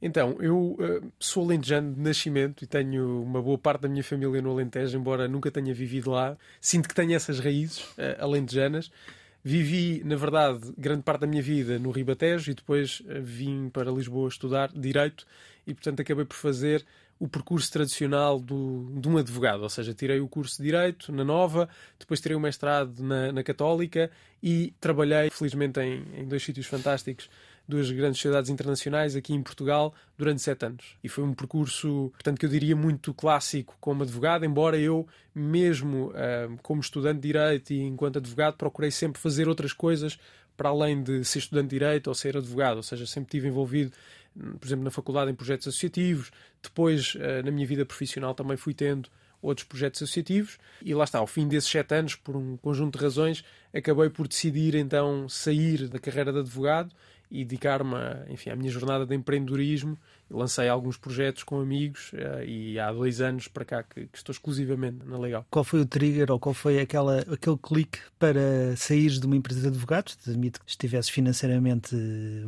Então, 0.00 0.36
eu 0.40 0.76
uh, 0.78 1.12
sou 1.18 1.44
alentejano 1.44 1.94
de 1.94 2.00
nascimento 2.00 2.62
e 2.62 2.66
tenho 2.66 3.22
uma 3.22 3.40
boa 3.40 3.56
parte 3.56 3.82
da 3.82 3.88
minha 3.88 4.04
família 4.04 4.42
no 4.42 4.50
Alentejo, 4.50 4.98
embora 4.98 5.26
nunca 5.26 5.50
tenha 5.50 5.72
vivido 5.72 6.10
lá. 6.10 6.36
Sinto 6.60 6.88
que 6.88 6.94
tenho 6.94 7.14
essas 7.14 7.38
raízes 7.38 7.80
uh, 7.80 8.16
alentejanas. 8.18 8.90
Vivi, 9.42 10.02
na 10.04 10.16
verdade, 10.16 10.72
grande 10.76 11.02
parte 11.02 11.20
da 11.20 11.26
minha 11.26 11.42
vida 11.42 11.78
no 11.78 11.90
Ribatejo 11.90 12.50
e 12.50 12.54
depois 12.54 13.00
uh, 13.00 13.22
vim 13.22 13.68
para 13.70 13.90
Lisboa 13.90 14.28
estudar 14.28 14.70
Direito 14.74 15.26
e, 15.66 15.72
portanto, 15.72 16.00
acabei 16.00 16.24
por 16.24 16.36
fazer 16.36 16.84
o 17.18 17.28
percurso 17.28 17.72
tradicional 17.72 18.40
do, 18.40 18.90
de 19.00 19.08
um 19.08 19.16
advogado, 19.16 19.62
ou 19.62 19.68
seja, 19.68 19.94
tirei 19.94 20.20
o 20.20 20.28
curso 20.28 20.58
de 20.58 20.64
Direito 20.64 21.12
na 21.12 21.24
Nova, 21.24 21.68
depois 21.98 22.20
tirei 22.20 22.36
o 22.36 22.40
mestrado 22.40 23.02
na, 23.02 23.32
na 23.32 23.42
Católica 23.42 24.10
e 24.42 24.74
trabalhei, 24.80 25.30
felizmente, 25.30 25.80
em, 25.80 26.04
em 26.16 26.28
dois 26.28 26.42
sítios 26.42 26.66
fantásticos 26.66 27.30
duas 27.66 27.90
grandes 27.90 28.20
sociedades 28.20 28.50
internacionais 28.50 29.16
aqui 29.16 29.32
em 29.32 29.42
Portugal 29.42 29.94
durante 30.16 30.42
sete 30.42 30.66
anos. 30.66 30.96
E 31.02 31.08
foi 31.08 31.24
um 31.24 31.32
percurso, 31.32 32.10
portanto, 32.12 32.38
que 32.38 32.46
eu 32.46 32.50
diria 32.50 32.76
muito 32.76 33.12
clássico 33.14 33.76
como 33.80 34.02
advogado, 34.02 34.44
embora 34.44 34.78
eu, 34.78 35.06
mesmo 35.34 36.10
uh, 36.10 36.56
como 36.62 36.80
estudante 36.80 37.20
de 37.20 37.28
Direito 37.28 37.72
e 37.72 37.80
enquanto 37.80 38.18
advogado, 38.18 38.56
procurei 38.56 38.90
sempre 38.90 39.20
fazer 39.20 39.48
outras 39.48 39.72
coisas 39.72 40.18
para 40.56 40.68
além 40.68 41.02
de 41.02 41.24
ser 41.24 41.38
estudante 41.40 41.68
de 41.68 41.78
Direito 41.78 42.06
ou 42.08 42.14
ser 42.14 42.36
advogado, 42.36 42.76
ou 42.76 42.82
seja, 42.82 43.06
sempre 43.06 43.28
estive 43.28 43.48
envolvido, 43.48 43.92
por 44.60 44.66
exemplo, 44.66 44.84
na 44.84 44.90
faculdade 44.90 45.30
em 45.30 45.34
projetos 45.34 45.66
associativos, 45.66 46.30
depois 46.62 47.14
uh, 47.14 47.44
na 47.44 47.50
minha 47.50 47.66
vida 47.66 47.84
profissional 47.84 48.34
também 48.34 48.56
fui 48.56 48.74
tendo 48.74 49.08
outros 49.44 49.66
projetos 49.66 50.02
associativos. 50.02 50.58
E 50.82 50.94
lá 50.94 51.04
está, 51.04 51.18
ao 51.18 51.26
fim 51.26 51.46
desses 51.46 51.70
sete 51.70 51.94
anos, 51.94 52.14
por 52.14 52.34
um 52.34 52.56
conjunto 52.56 52.98
de 52.98 53.04
razões, 53.04 53.44
acabei 53.74 54.08
por 54.08 54.26
decidir 54.26 54.74
então 54.74 55.28
sair 55.28 55.88
da 55.88 55.98
carreira 55.98 56.32
de 56.32 56.38
advogado 56.38 56.94
e 57.34 57.44
dedicar-me 57.44 57.96
enfim, 58.28 58.50
à 58.50 58.56
minha 58.56 58.70
jornada 58.70 59.04
de 59.04 59.12
empreendedorismo. 59.12 59.98
Lancei 60.30 60.68
alguns 60.68 60.96
projetos 60.96 61.42
com 61.42 61.60
amigos 61.60 62.12
uh, 62.12 62.42
e 62.46 62.78
há 62.78 62.92
dois 62.92 63.20
anos 63.20 63.48
para 63.48 63.64
cá 63.64 63.82
que, 63.82 64.06
que, 64.06 64.16
estou 64.16 64.32
exclusivamente 64.32 65.04
na 65.04 65.18
Legal. 65.18 65.44
Qual 65.50 65.64
foi 65.64 65.80
o 65.80 65.86
trigger 65.86 66.30
ou 66.30 66.38
qual 66.38 66.54
foi 66.54 66.80
aquela, 66.80 67.18
aquele 67.20 67.58
clique 67.58 67.98
para 68.18 68.74
sair 68.76 69.10
de 69.10 69.26
uma 69.26 69.36
empresa 69.36 69.62
de 69.62 69.66
advogados? 69.66 70.16
Admito 70.26 70.60
que 70.60 70.70
estivesse 70.70 71.10
financeiramente 71.10 71.94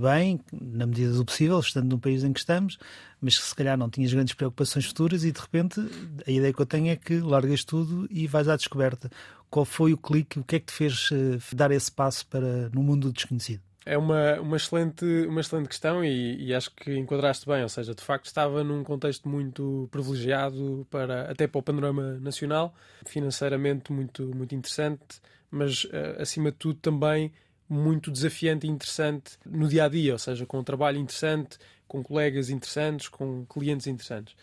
bem, 0.01 0.41
na 0.53 0.87
medida 0.87 1.13
do 1.13 1.25
possível, 1.25 1.59
estando 1.59 1.91
no 1.91 1.99
país 1.99 2.23
em 2.23 2.33
que 2.33 2.39
estamos, 2.39 2.79
mas 3.21 3.37
que 3.37 3.45
se 3.45 3.55
calhar 3.55 3.77
não 3.77 3.91
tinhas 3.91 4.13
grandes 4.13 4.35
preocupações 4.35 4.87
futuras 4.87 5.25
e 5.25 5.33
de 5.33 5.41
repente 5.41 5.81
a 6.27 6.31
ideia 6.31 6.53
que 6.53 6.63
eu 6.63 6.67
tenho 6.67 6.89
é 6.89 6.97
que 6.97 7.19
largas 7.19 7.65
tudo 7.65 8.07
e 8.09 8.27
vais 8.27 8.49
à 8.49 8.57
descoberta. 8.57 9.11
Qual 9.51 9.65
foi 9.65 9.93
o 9.93 9.99
clique? 9.99 10.39
O 10.39 10.45
que 10.45 10.57
é 10.57 10.61
que 10.61 10.67
te 10.67 10.73
fez 10.73 11.11
uh, 11.11 11.39
dar 11.55 11.73
esse 11.73 11.91
passo 11.91 12.27
para 12.27 12.69
no 12.71 12.83
mundo 12.83 13.13
desconhecido? 13.13 13.61
É 13.89 13.97
uma, 13.97 14.41
uma, 14.41 14.57
excelente, 14.57 15.05
uma 15.29 15.41
excelente 15.41 15.69
questão 15.69 16.05
e, 16.05 16.49
e, 16.49 16.53
acho 16.53 16.73
que 16.73 16.99
enquadraste 16.99 17.47
bem, 17.47 17.63
ou 17.63 17.69
seja, 17.69 17.95
de 17.95 18.03
facto 18.03 18.27
estava 18.27 18.65
num 18.65 18.83
contexto 18.83 19.29
muito 19.29 19.89
privilegiado 19.93 20.85
para 20.91 21.31
até 21.31 21.47
para 21.47 21.61
o 21.61 21.63
panorama 21.63 22.19
nacional, 22.19 22.75
financeiramente 23.07 23.93
muito, 23.93 24.27
muito 24.35 24.57
interessante, 24.57 25.21
mas 25.49 25.85
uh, 25.85 26.21
acima 26.21 26.51
de 26.51 26.57
tudo 26.57 26.81
também 26.81 27.33
muito 27.69 28.11
desafiante 28.11 28.67
e 28.67 28.71
interessante 28.71 29.39
no 29.47 29.69
dia 29.69 29.85
a 29.85 29.89
dia, 29.89 30.15
ou 30.15 30.19
seja, 30.19 30.45
com 30.45 30.59
um 30.59 30.65
trabalho 30.65 30.99
interessante, 30.99 31.57
com 31.87 32.03
colegas 32.03 32.51
interessantes, 32.51 33.09
com 33.09 33.47
clientes 33.47 33.87
interessantes. 33.87 34.35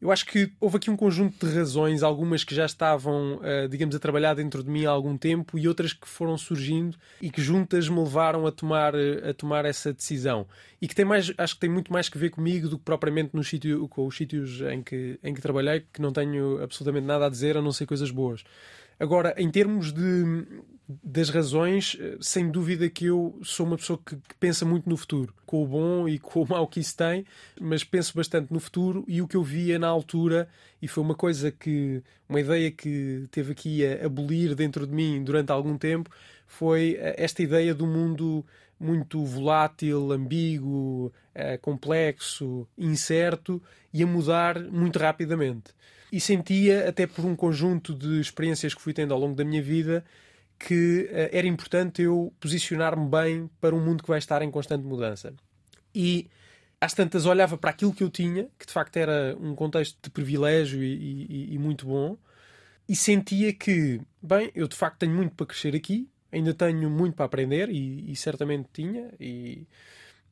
Eu 0.00 0.12
acho 0.12 0.26
que 0.26 0.52
houve 0.60 0.76
aqui 0.76 0.90
um 0.90 0.96
conjunto 0.96 1.46
de 1.46 1.54
razões, 1.54 2.02
algumas 2.02 2.44
que 2.44 2.54
já 2.54 2.66
estavam, 2.66 3.36
uh, 3.36 3.66
digamos, 3.68 3.96
a 3.96 3.98
trabalhar 3.98 4.34
dentro 4.34 4.62
de 4.62 4.70
mim 4.70 4.84
há 4.84 4.90
algum 4.90 5.16
tempo 5.16 5.58
e 5.58 5.66
outras 5.66 5.94
que 5.94 6.06
foram 6.06 6.36
surgindo 6.36 6.98
e 7.20 7.30
que 7.30 7.40
juntas 7.40 7.88
me 7.88 7.98
levaram 7.98 8.46
a 8.46 8.52
tomar, 8.52 8.94
a 8.94 9.32
tomar 9.32 9.64
essa 9.64 9.94
decisão. 9.94 10.46
E 10.82 10.86
que 10.86 10.94
tem 10.94 11.04
mais, 11.04 11.32
acho 11.38 11.54
que 11.54 11.60
tem 11.60 11.70
muito 11.70 11.90
mais 11.90 12.10
que 12.10 12.18
ver 12.18 12.28
comigo 12.28 12.68
do 12.68 12.78
que 12.78 12.84
propriamente 12.84 13.30
no 13.32 13.42
sítio, 13.42 13.88
com 13.88 14.06
os 14.06 14.14
sítios 14.14 14.60
em 14.60 14.82
que, 14.82 15.18
em 15.22 15.32
que 15.32 15.40
trabalhei, 15.40 15.86
que 15.90 16.02
não 16.02 16.12
tenho 16.12 16.62
absolutamente 16.62 17.06
nada 17.06 17.26
a 17.26 17.30
dizer 17.30 17.56
a 17.56 17.62
não 17.62 17.72
ser 17.72 17.86
coisas 17.86 18.10
boas. 18.10 18.44
Agora, 19.00 19.34
em 19.38 19.50
termos 19.50 19.92
de, 19.92 20.46
das 20.88 21.30
razões, 21.30 21.96
eh, 22.00 22.16
sem 22.20 22.48
dúvida 22.50 22.88
que 22.88 23.06
eu 23.06 23.38
sou 23.42 23.66
uma 23.66 23.76
pessoa 23.76 23.98
que, 24.04 24.14
que, 24.16 24.34
pensa 24.38 24.64
muito 24.64 24.88
no 24.88 24.96
futuro, 24.96 25.34
com 25.44 25.62
o 25.62 25.66
bom 25.66 26.08
e 26.08 26.18
com 26.20 26.42
o 26.42 26.48
mau 26.48 26.66
que 26.68 26.78
isso 26.78 26.96
tem, 26.96 27.24
mas 27.60 27.82
penso 27.82 28.14
bastante 28.14 28.52
no 28.52 28.60
futuro 28.60 29.04
e 29.08 29.20
o 29.20 29.26
que 29.26 29.36
eu 29.36 29.42
via 29.42 29.78
na 29.78 29.88
altura, 29.88 30.48
e 30.80 30.86
foi 30.86 31.02
uma 31.02 31.14
coisa 31.14 31.50
que, 31.50 32.02
uma 32.28 32.40
ideia 32.40 32.70
que 32.70 33.26
teve 33.30 33.52
aqui 33.52 33.84
a 33.84 34.06
abolir 34.06 34.54
dentro 34.54 34.86
de 34.86 34.94
mim 34.94 35.24
durante 35.24 35.50
algum 35.50 35.76
tempo, 35.76 36.10
foi 36.46 36.96
eh, 37.00 37.16
esta 37.18 37.42
ideia 37.42 37.74
do 37.74 37.86
mundo 37.86 38.44
muito 38.78 39.24
volátil, 39.24 40.12
ambíguo, 40.12 41.12
eh, 41.34 41.56
complexo, 41.58 42.68
incerto 42.76 43.60
e 43.92 44.02
a 44.02 44.06
mudar 44.06 44.60
muito 44.60 44.98
rapidamente. 44.98 45.74
E 46.12 46.20
sentia, 46.20 46.88
até 46.88 47.06
por 47.06 47.24
um 47.24 47.34
conjunto 47.34 47.94
de 47.94 48.20
experiências 48.20 48.74
que 48.74 48.80
fui 48.80 48.92
tendo 48.92 49.12
ao 49.12 49.18
longo 49.18 49.34
da 49.34 49.44
minha 49.44 49.62
vida, 49.62 50.04
que 50.58 51.08
uh, 51.10 51.28
era 51.32 51.46
importante 51.46 52.02
eu 52.02 52.32
posicionar-me 52.40 53.08
bem 53.08 53.50
para 53.60 53.74
um 53.74 53.84
mundo 53.84 54.02
que 54.02 54.08
vai 54.08 54.18
estar 54.18 54.42
em 54.42 54.50
constante 54.50 54.84
mudança. 54.84 55.34
E 55.94 56.28
às 56.80 56.92
tantas 56.92 57.26
olhava 57.26 57.56
para 57.56 57.70
aquilo 57.70 57.92
que 57.92 58.02
eu 58.02 58.10
tinha, 58.10 58.48
que 58.58 58.66
de 58.66 58.72
facto 58.72 58.96
era 58.96 59.36
um 59.40 59.54
contexto 59.54 59.98
de 60.02 60.10
privilégio 60.10 60.82
e, 60.82 61.26
e, 61.28 61.54
e 61.54 61.58
muito 61.58 61.86
bom, 61.86 62.16
e 62.88 62.94
sentia 62.94 63.52
que, 63.52 64.00
bem, 64.22 64.50
eu 64.54 64.68
de 64.68 64.76
facto 64.76 64.98
tenho 64.98 65.12
muito 65.12 65.34
para 65.34 65.46
crescer 65.46 65.74
aqui, 65.74 66.08
ainda 66.30 66.54
tenho 66.54 66.88
muito 66.90 67.14
para 67.14 67.26
aprender, 67.26 67.68
e, 67.70 68.10
e 68.10 68.16
certamente 68.16 68.68
tinha, 68.72 69.10
e 69.18 69.66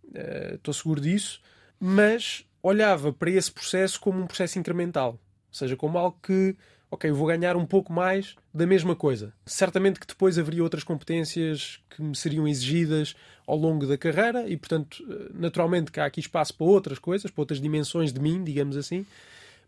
uh, 0.05 0.55
estou 0.55 0.75
seguro 0.75 1.01
disso, 1.01 1.41
mas 1.81 2.47
olhava 2.63 3.13
para 3.13 3.31
esse 3.31 3.51
processo 3.51 4.01
como 4.01 4.21
um 4.23 4.27
processo 4.27 4.59
incremental, 4.59 5.13
ou 5.13 5.55
seja, 5.55 5.77
como 5.77 5.99
algo 5.99 6.19
que 6.23 6.57
ok, 6.95 7.11
vou 7.11 7.27
ganhar 7.27 7.57
um 7.57 7.67
pouco 7.67 7.93
mais 7.93 8.37
da 8.53 8.67
mesma 8.67 8.95
coisa. 8.95 9.33
Certamente 9.45 9.99
que 9.99 10.07
depois 10.07 10.39
haveria 10.39 10.63
outras 10.63 10.85
competências 10.85 11.81
que 11.91 12.01
me 12.01 12.15
seriam 12.15 12.47
exigidas 12.47 13.15
ao 13.47 13.57
longo 13.57 13.87
da 13.87 13.99
carreira 13.99 14.49
e, 14.49 14.57
portanto, 14.57 15.05
eh, 15.09 15.31
naturalmente 15.35 15.91
que 15.91 16.01
há 16.01 16.07
aqui 16.07 16.21
espaço 16.21 16.55
para 16.55 16.67
outras 16.67 16.99
coisas, 16.99 17.31
para 17.31 17.43
outras 17.43 17.61
dimensões 17.61 18.13
de 18.13 18.21
mim, 18.21 18.43
digamos 18.43 18.77
assim, 18.77 19.05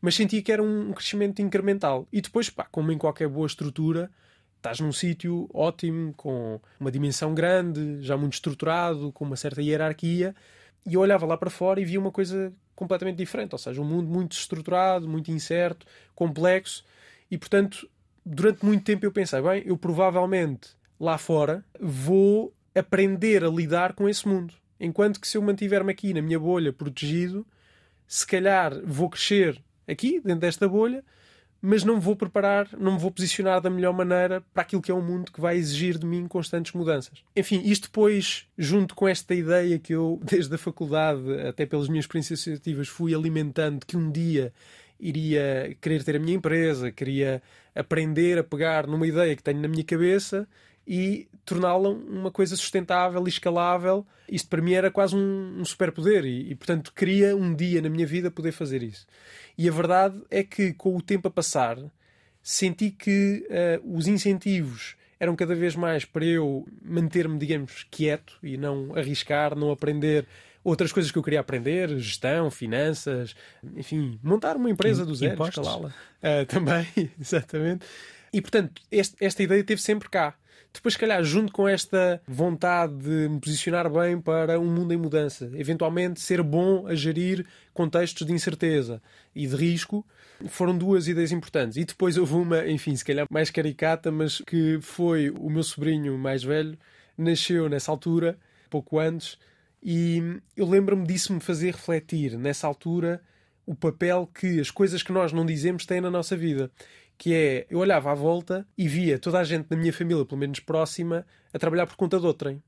mas 0.01 0.15
sentia 0.15 0.41
que 0.41 0.53
era 0.53 0.63
um 0.63 0.93
crescimento 0.93 1.43
incremental. 1.43 2.07
E 2.13 2.21
depois, 2.21 2.49
pá, 2.49 2.67
como 2.71 2.93
em 2.93 2.99
qualquer 2.99 3.29
boa 3.29 3.47
estrutura, 3.47 4.11
estás 4.57 4.81
num 4.81 4.93
sítio 4.93 5.49
ótimo, 5.53 6.15
com 6.17 6.61
uma 6.79 6.91
dimensão 6.91 7.35
grande, 7.35 8.03
já 8.03 8.17
muito 8.17 8.35
estruturado, 8.35 9.11
com 9.13 9.25
uma 9.25 9.37
certa 9.37 9.61
hierarquia, 9.61 10.35
e 10.87 10.95
eu 10.95 11.01
olhava 11.01 11.27
lá 11.27 11.37
para 11.37 11.51
fora 11.51 11.81
e 11.81 11.85
via 11.85 11.99
uma 11.99 12.13
coisa 12.13 12.53
completamente 12.77 13.17
diferente, 13.17 13.53
ou 13.53 13.59
seja, 13.59 13.81
um 13.81 13.85
mundo 13.85 14.09
muito 14.09 14.33
estruturado, 14.33 15.09
muito 15.09 15.31
incerto, 15.31 15.87
complexo, 16.15 16.85
e 17.31 17.39
portanto, 17.39 17.89
durante 18.25 18.65
muito 18.65 18.85
tempo 18.85 19.05
eu 19.05 19.13
pensei, 19.13 19.41
bem, 19.41 19.63
eu 19.67 19.77
provavelmente 19.77 20.71
lá 20.99 21.19
fora 21.19 21.65
vou 21.81 22.53
aprender 22.75 23.45
a 23.45 23.49
lidar 23.49 23.95
com 23.95 24.09
esse 24.09 24.27
mundo. 24.27 24.55
Enquanto 24.79 25.21
que 25.21 25.27
se 25.27 25.39
eu 25.39 25.43
mantiver-me 25.43 25.91
aqui 25.91 26.13
na 26.13 26.21
minha 26.21 26.39
bolha 26.39 26.73
protegido, 26.73 27.47
se 28.07 28.27
calhar 28.27 28.73
vou 28.85 29.09
crescer 29.09 29.61
aqui, 29.89 30.21
dentro 30.21 30.41
desta 30.41 30.69
bolha, 30.69 31.03
mas 31.61 31.83
não 31.83 31.97
me 31.97 32.01
vou 32.01 32.15
preparar, 32.15 32.69
não 32.79 32.93
me 32.93 32.99
vou 32.99 33.11
posicionar 33.11 33.61
da 33.61 33.71
melhor 33.71 33.93
maneira 33.93 34.43
para 34.53 34.63
aquilo 34.63 34.83
que 34.83 34.91
é 34.91 34.95
um 34.95 35.03
mundo 35.03 35.33
que 35.33 35.41
vai 35.41 35.57
exigir 35.57 35.99
de 35.99 36.07
mim 36.07 36.29
constantes 36.29 36.73
mudanças. 36.73 37.25
Enfim, 37.35 37.63
isto 37.65 37.85
depois, 37.85 38.47
junto 38.57 38.95
com 38.95 39.09
esta 39.09 39.35
ideia 39.35 39.79
que 39.79 39.95
eu, 39.95 40.21
desde 40.23 40.55
a 40.55 40.59
faculdade, 40.59 41.41
até 41.41 41.65
pelas 41.65 41.89
minhas 41.89 42.05
experiências 42.05 42.41
associativas, 42.41 42.89
fui 42.89 43.15
alimentando, 43.15 43.85
que 43.87 43.97
um 43.97 44.11
dia 44.11 44.53
iria 44.99 45.77
querer 45.81 46.03
ter 46.03 46.17
a 46.17 46.19
minha 46.19 46.37
empresa, 46.37 46.91
queria 46.91 47.43
aprender 47.75 48.39
a 48.39 48.45
pegar 48.45 48.87
numa 48.87 49.07
ideia 49.07 49.37
que 49.37 49.43
tenho 49.43 49.61
na 49.61 49.69
minha 49.69 49.85
cabeça 49.85 50.49
e 50.87 51.29
torná-la 51.45 51.89
uma 51.89 52.31
coisa 52.31 52.57
sustentável 52.57 53.25
e 53.27 53.29
escalável. 53.29 54.07
Isto 54.29 54.49
para 54.49 54.63
mim 54.63 54.73
era 54.73 54.91
quase 54.91 55.17
um, 55.17 55.59
um 55.59 55.65
superpoder 55.65 56.25
e, 56.25 56.51
e, 56.51 56.55
portanto, 56.55 56.93
queria 56.95 57.37
um 57.37 57.55
dia 57.55 57.83
na 57.83 57.89
minha 57.89 58.07
vida 58.07 58.31
poder 58.31 58.53
fazer 58.53 58.83
isso. 58.83 59.07
E 59.59 59.69
a 59.69 59.73
verdade 59.73 60.21
é 60.31 60.43
que, 60.43 60.73
com 60.73 60.97
o 60.97 61.03
tempo 61.03 61.29
a 61.29 61.31
passar, 61.31 61.79
senti 62.43 62.91
que 62.91 63.47
uh, 63.49 63.97
os 63.97 64.07
incentivos 64.07 64.97
eram 65.19 65.35
cada 65.35 65.55
vez 65.55 65.75
mais 65.75 66.05
para 66.05 66.25
eu 66.25 66.67
manter-me, 66.83 67.39
digamos, 67.39 67.87
quieto 67.91 68.39
e 68.43 68.57
não 68.57 68.95
arriscar, 68.95 69.57
não 69.57 69.71
aprender 69.71 70.27
outras 70.67 70.93
coisas 70.93 71.13
que 71.13 71.19
eu 71.19 71.23
queria 71.23 71.39
aprender, 71.39 71.97
gestão, 71.99 72.51
finanças, 72.51 73.37
enfim, 73.77 74.19
montar 74.21 74.57
uma 74.57 74.69
empresa 74.69 75.07
do 75.07 75.15
zero, 75.15 75.41
escalá-la. 75.45 75.89
Uh, 76.19 76.45
também, 76.51 76.87
exatamente. 77.21 77.87
E 78.33 78.41
portanto, 78.41 78.83
este, 78.91 79.17
esta 79.21 79.43
ideia 79.45 79.63
teve 79.63 79.81
sempre 79.81 80.09
cá. 80.09 80.35
Depois, 80.75 80.95
se 80.95 80.99
calhar, 80.99 81.23
junto 81.23 81.53
com 81.53 81.69
esta 81.69 82.21
vontade 82.27 82.95
de 82.97 83.29
me 83.29 83.41
posicionar 83.41 83.89
bem 83.89 84.21
para 84.21 84.59
um 84.59 84.67
mundo 84.67 84.93
em 84.93 84.97
mudança, 84.97 85.51
eventualmente 85.55 86.21
ser 86.21 86.43
bom 86.43 86.87
a 86.87 86.95
gerir 86.95 87.47
contextos 87.73 88.27
de 88.27 88.33
incerteza 88.33 89.01
e 89.35 89.47
de 89.47 89.55
risco, 89.55 90.05
foram 90.49 90.77
duas 90.77 91.07
ideias 91.07 91.31
importantes. 91.31 91.79
E 91.79 91.85
depois 91.85 92.19
houve 92.19 92.35
uma, 92.35 92.67
enfim, 92.67 92.95
se 92.95 93.05
calhar 93.05 93.27
mais 93.31 93.51
caricata, 93.51 94.11
mas 94.11 94.41
que 94.41 94.79
foi 94.83 95.31
o 95.31 95.49
meu 95.49 95.63
sobrinho 95.63 96.19
mais 96.19 96.43
velho, 96.43 96.77
nasceu 97.17 97.69
nessa 97.69 97.91
altura, 97.91 98.37
pouco 98.69 98.99
antes, 98.99 99.39
e 99.89 100.41
eu 100.57 100.69
lembro-me 100.69 101.07
disso 101.07 101.33
me 101.33 101.39
fazer 101.39 101.67
refletir, 101.71 102.37
nessa 102.37 102.67
altura, 102.67 103.23
o 103.65 103.73
papel 103.73 104.27
que 104.27 104.59
as 104.59 104.69
coisas 104.69 105.01
que 105.01 105.13
nós 105.13 105.33
não 105.33 105.47
dizemos 105.47 105.87
têm 105.87 106.01
na 106.01 106.11
nossa 106.11 106.37
vida. 106.37 106.73
Que 107.17 107.33
é, 107.33 107.67
eu 107.71 107.79
olhava 107.79 108.11
à 108.11 108.15
volta 108.15 108.67
e 108.77 108.89
via 108.89 109.17
toda 109.17 109.39
a 109.39 109.45
gente 109.45 109.69
da 109.69 109.77
minha 109.77 109.93
família, 109.93 110.25
pelo 110.25 110.41
menos 110.41 110.59
próxima, 110.59 111.25
a 111.55 111.59
trabalhar 111.61 111.87
por 111.87 111.95
conta 111.95 112.19
de 112.19 112.27
outrem. 112.27 112.61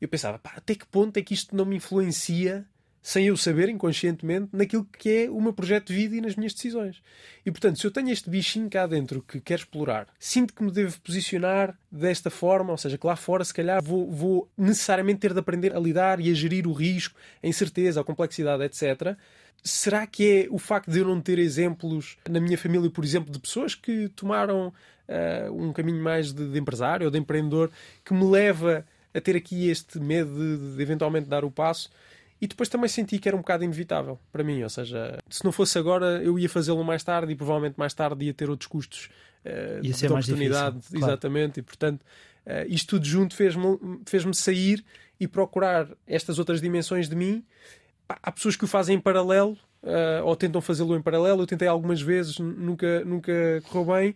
Eu 0.00 0.08
pensava, 0.08 0.38
pá, 0.38 0.54
até 0.56 0.74
que 0.74 0.86
ponto 0.86 1.18
é 1.18 1.22
que 1.22 1.34
isto 1.34 1.54
não 1.54 1.66
me 1.66 1.76
influencia 1.76 2.66
sem 3.04 3.26
eu 3.26 3.36
saber 3.36 3.68
inconscientemente, 3.68 4.48
naquilo 4.50 4.82
que 4.98 5.24
é 5.24 5.30
o 5.30 5.38
meu 5.38 5.52
projeto 5.52 5.88
de 5.88 5.94
vida 5.94 6.16
e 6.16 6.22
nas 6.22 6.36
minhas 6.36 6.54
decisões. 6.54 7.02
E 7.44 7.50
portanto, 7.50 7.78
se 7.78 7.86
eu 7.86 7.90
tenho 7.90 8.08
este 8.08 8.30
bichinho 8.30 8.70
cá 8.70 8.86
dentro 8.86 9.20
que 9.20 9.42
quero 9.42 9.60
explorar, 9.60 10.06
sinto 10.18 10.54
que 10.54 10.62
me 10.64 10.70
devo 10.70 10.98
posicionar 11.00 11.78
desta 11.92 12.30
forma, 12.30 12.70
ou 12.70 12.78
seja, 12.78 12.96
que 12.96 13.06
lá 13.06 13.14
fora, 13.14 13.44
se 13.44 13.52
calhar, 13.52 13.84
vou, 13.84 14.10
vou 14.10 14.48
necessariamente 14.56 15.20
ter 15.20 15.34
de 15.34 15.38
aprender 15.38 15.76
a 15.76 15.78
lidar 15.78 16.18
e 16.18 16.30
a 16.30 16.34
gerir 16.34 16.66
o 16.66 16.72
risco, 16.72 17.14
a 17.42 17.46
incerteza, 17.46 18.00
a 18.00 18.04
complexidade, 18.04 18.64
etc. 18.64 19.18
Será 19.62 20.06
que 20.06 20.46
é 20.46 20.48
o 20.50 20.56
facto 20.56 20.90
de 20.90 21.00
eu 21.00 21.04
não 21.06 21.20
ter 21.20 21.38
exemplos 21.38 22.16
na 22.26 22.40
minha 22.40 22.56
família, 22.56 22.88
por 22.88 23.04
exemplo, 23.04 23.30
de 23.30 23.38
pessoas 23.38 23.74
que 23.74 24.08
tomaram 24.16 24.68
uh, 24.68 25.52
um 25.52 25.74
caminho 25.74 26.02
mais 26.02 26.32
de, 26.32 26.50
de 26.50 26.58
empresário 26.58 27.04
ou 27.04 27.10
de 27.10 27.18
empreendedor 27.18 27.70
que 28.02 28.14
me 28.14 28.24
leva 28.24 28.82
a 29.12 29.20
ter 29.20 29.36
aqui 29.36 29.68
este 29.68 30.00
medo 30.00 30.34
de, 30.34 30.76
de 30.76 30.82
eventualmente 30.82 31.28
dar 31.28 31.44
o 31.44 31.50
passo? 31.50 31.90
E 32.44 32.46
depois 32.46 32.68
também 32.68 32.90
senti 32.90 33.18
que 33.18 33.26
era 33.26 33.34
um 33.34 33.40
bocado 33.40 33.64
inevitável 33.64 34.18
para 34.30 34.44
mim, 34.44 34.62
ou 34.62 34.68
seja, 34.68 35.18
se 35.30 35.42
não 35.42 35.50
fosse 35.50 35.78
agora, 35.78 36.22
eu 36.22 36.38
ia 36.38 36.46
fazê-lo 36.46 36.84
mais 36.84 37.02
tarde 37.02 37.32
e 37.32 37.34
provavelmente 37.34 37.76
mais 37.78 37.94
tarde 37.94 38.22
ia 38.26 38.34
ter 38.34 38.50
outros 38.50 38.66
custos 38.66 39.08
uh, 39.46 39.82
ia 39.82 39.94
de 39.94 40.06
oportunidade, 40.06 40.76
difícil, 40.76 40.98
claro. 40.98 41.12
exatamente, 41.12 41.60
e 41.60 41.62
portanto 41.62 42.02
uh, 42.02 42.66
isto 42.68 42.96
tudo 42.96 43.06
junto 43.06 43.34
fez-me 43.34 43.78
fez 44.04 44.24
sair 44.36 44.84
e 45.18 45.26
procurar 45.26 45.88
estas 46.06 46.38
outras 46.38 46.60
dimensões 46.60 47.08
de 47.08 47.16
mim. 47.16 47.42
Há 48.06 48.30
pessoas 48.30 48.56
que 48.56 48.64
o 48.64 48.68
fazem 48.68 48.96
em 48.96 49.00
paralelo 49.00 49.56
uh, 49.82 50.22
ou 50.24 50.36
tentam 50.36 50.60
fazê-lo 50.60 50.94
em 50.94 51.00
paralelo. 51.00 51.40
Eu 51.40 51.46
tentei 51.46 51.66
algumas 51.66 52.02
vezes, 52.02 52.38
nunca, 52.38 53.02
nunca 53.06 53.32
correu 53.70 53.94
bem 53.96 54.14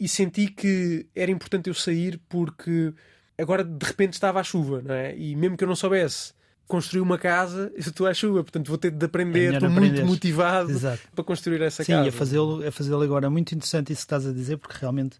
e 0.00 0.08
senti 0.08 0.46
que 0.46 1.06
era 1.14 1.30
importante 1.30 1.68
eu 1.68 1.74
sair 1.74 2.18
porque 2.30 2.94
agora 3.36 3.62
de 3.62 3.84
repente 3.84 4.14
estava 4.14 4.40
a 4.40 4.42
chuva, 4.42 4.80
não 4.80 4.94
é? 4.94 5.14
E 5.14 5.36
mesmo 5.36 5.54
que 5.54 5.64
eu 5.64 5.68
não 5.68 5.76
soubesse 5.76 6.37
construir 6.68 7.00
uma 7.00 7.16
casa, 7.16 7.72
eu 7.74 7.80
estou 7.80 8.06
à 8.06 8.12
chuva, 8.12 8.44
portanto 8.44 8.68
vou 8.68 8.76
ter 8.76 8.90
de 8.90 9.04
aprender, 9.06 9.54
é 9.54 9.56
estou 9.56 9.70
muito 9.70 10.04
motivado 10.04 10.70
Exato. 10.70 11.00
para 11.14 11.24
construir 11.24 11.62
essa 11.62 11.82
Sim, 11.82 11.92
casa. 11.92 12.02
Sim, 12.04 12.08
a 12.10 12.12
fazê-lo 12.12 12.62
é 12.62 12.70
fazê 12.70 12.94
agora. 12.94 13.26
É 13.26 13.28
muito 13.30 13.54
interessante 13.54 13.90
isso 13.90 14.02
que 14.02 14.04
estás 14.04 14.26
a 14.26 14.32
dizer, 14.32 14.58
porque 14.58 14.76
realmente 14.78 15.18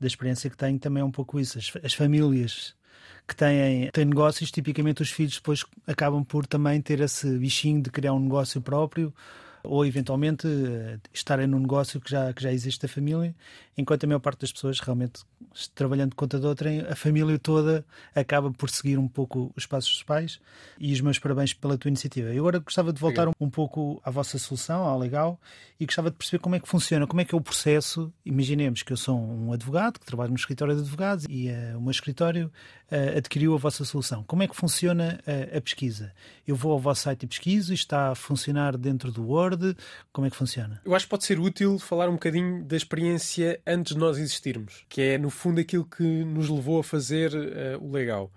da 0.00 0.06
experiência 0.06 0.48
que 0.48 0.56
tenho 0.56 0.78
também 0.78 1.00
é 1.00 1.04
um 1.04 1.10
pouco 1.10 1.40
isso. 1.40 1.58
As, 1.58 1.72
as 1.82 1.94
famílias 1.94 2.74
que 3.26 3.34
têm, 3.34 3.90
têm 3.90 4.04
negócios, 4.04 4.50
tipicamente 4.52 5.02
os 5.02 5.10
filhos 5.10 5.34
depois 5.34 5.64
acabam 5.86 6.22
por 6.24 6.46
também 6.46 6.80
ter 6.80 7.00
esse 7.00 7.26
bichinho 7.38 7.82
de 7.82 7.90
criar 7.90 8.12
um 8.12 8.20
negócio 8.20 8.60
próprio 8.62 9.12
ou 9.64 9.84
eventualmente 9.84 10.46
eh, 10.46 10.98
estarem 11.12 11.46
num 11.46 11.58
negócio 11.58 12.00
que 12.00 12.10
já, 12.10 12.32
que 12.32 12.42
já 12.42 12.52
existe 12.52 12.82
da 12.82 12.88
família, 12.88 13.34
enquanto 13.76 14.04
a 14.04 14.06
maior 14.06 14.20
parte 14.20 14.40
das 14.40 14.52
pessoas 14.52 14.78
realmente 14.78 15.22
trabalhando 15.74 16.10
de 16.10 16.16
conta 16.16 16.38
de 16.38 16.46
outra, 16.46 16.70
a 16.90 16.96
família 16.96 17.38
toda 17.38 17.84
acaba 18.14 18.50
por 18.52 18.70
seguir 18.70 18.98
um 18.98 19.08
pouco 19.08 19.52
os 19.56 19.66
passos 19.66 19.92
dos 19.92 20.02
pais 20.02 20.40
e 20.78 20.92
os 20.92 21.00
meus 21.00 21.18
parabéns 21.18 21.52
pela 21.52 21.78
tua 21.78 21.88
iniciativa. 21.88 22.28
Eu 22.28 22.42
agora 22.42 22.58
gostava 22.58 22.92
de 22.92 23.00
voltar 23.00 23.28
um, 23.28 23.32
um 23.40 23.50
pouco 23.50 24.00
à 24.04 24.10
vossa 24.10 24.38
solução, 24.38 24.82
ao 24.82 24.98
legal, 24.98 25.40
e 25.78 25.86
gostava 25.86 26.10
de 26.10 26.16
perceber 26.16 26.40
como 26.40 26.54
é 26.54 26.60
que 26.60 26.68
funciona, 26.68 27.06
como 27.06 27.20
é 27.20 27.24
que 27.24 27.34
é 27.34 27.38
o 27.38 27.40
processo. 27.40 28.12
Imaginemos 28.24 28.82
que 28.82 28.92
eu 28.92 28.96
sou 28.96 29.18
um 29.18 29.52
advogado 29.52 29.98
que 29.98 30.06
trabalha 30.06 30.30
no 30.30 30.36
escritório 30.36 30.74
de 30.74 30.80
advogados 30.80 31.26
e 31.28 31.50
uh, 31.50 31.78
o 31.78 31.80
meu 31.80 31.90
escritório 31.90 32.50
uh, 32.90 33.18
adquiriu 33.18 33.54
a 33.54 33.58
vossa 33.58 33.84
solução. 33.84 34.22
Como 34.24 34.42
é 34.42 34.48
que 34.48 34.56
funciona 34.56 35.20
uh, 35.26 35.56
a 35.56 35.60
pesquisa? 35.60 36.12
Eu 36.46 36.56
vou 36.56 36.72
ao 36.72 36.78
vosso 36.78 37.02
site 37.02 37.24
e 37.24 37.26
pesquiso, 37.26 37.72
está 37.74 38.10
a 38.10 38.14
funcionar 38.14 38.76
dentro 38.76 39.10
do 39.10 39.26
Word, 39.26 39.53
como 40.12 40.26
é 40.26 40.30
que 40.30 40.36
funciona? 40.36 40.80
Eu 40.84 40.94
acho 40.94 41.06
que 41.06 41.10
pode 41.10 41.24
ser 41.24 41.38
útil 41.38 41.78
falar 41.78 42.08
um 42.08 42.14
bocadinho 42.14 42.64
da 42.64 42.76
experiência 42.76 43.60
antes 43.66 43.94
de 43.94 43.98
nós 43.98 44.18
existirmos, 44.18 44.84
que 44.88 45.00
é 45.00 45.18
no 45.18 45.30
fundo 45.30 45.60
aquilo 45.60 45.84
que 45.84 46.02
nos 46.02 46.48
levou 46.48 46.80
a 46.80 46.84
fazer 46.84 47.32
uh, 47.34 47.84
o 47.84 47.90
legal. 47.90 48.30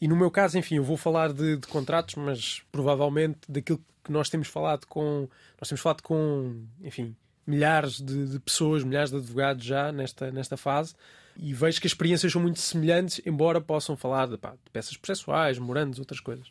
E 0.00 0.08
no 0.08 0.16
meu 0.16 0.30
caso, 0.30 0.58
enfim, 0.58 0.76
eu 0.76 0.84
vou 0.84 0.96
falar 0.96 1.32
de, 1.32 1.56
de, 1.56 1.66
contratos, 1.68 2.16
mas 2.16 2.60
provavelmente 2.72 3.38
daquilo 3.48 3.80
que 4.02 4.10
nós 4.10 4.28
temos 4.28 4.48
falado 4.48 4.84
com. 4.86 5.28
Nós 5.60 5.68
temos 5.68 5.80
falado 5.80 6.02
com, 6.02 6.64
enfim, 6.82 7.14
milhares 7.46 8.00
de, 8.00 8.26
de 8.26 8.40
pessoas, 8.40 8.82
milhares 8.82 9.10
de 9.10 9.16
advogados 9.18 9.64
já 9.64 9.92
nesta, 9.92 10.30
nesta 10.32 10.56
fase. 10.56 10.94
E 11.36 11.54
vejo 11.54 11.80
que 11.80 11.86
as 11.86 11.92
experiências 11.92 12.32
são 12.32 12.42
muito 12.42 12.58
semelhantes, 12.58 13.20
embora 13.24 13.60
possam 13.60 13.96
falar 13.96 14.26
de, 14.26 14.36
pá, 14.36 14.50
de 14.50 14.70
peças 14.72 14.96
processuais, 14.96 15.58
memorandos, 15.58 15.98
outras 15.98 16.20
coisas. 16.20 16.50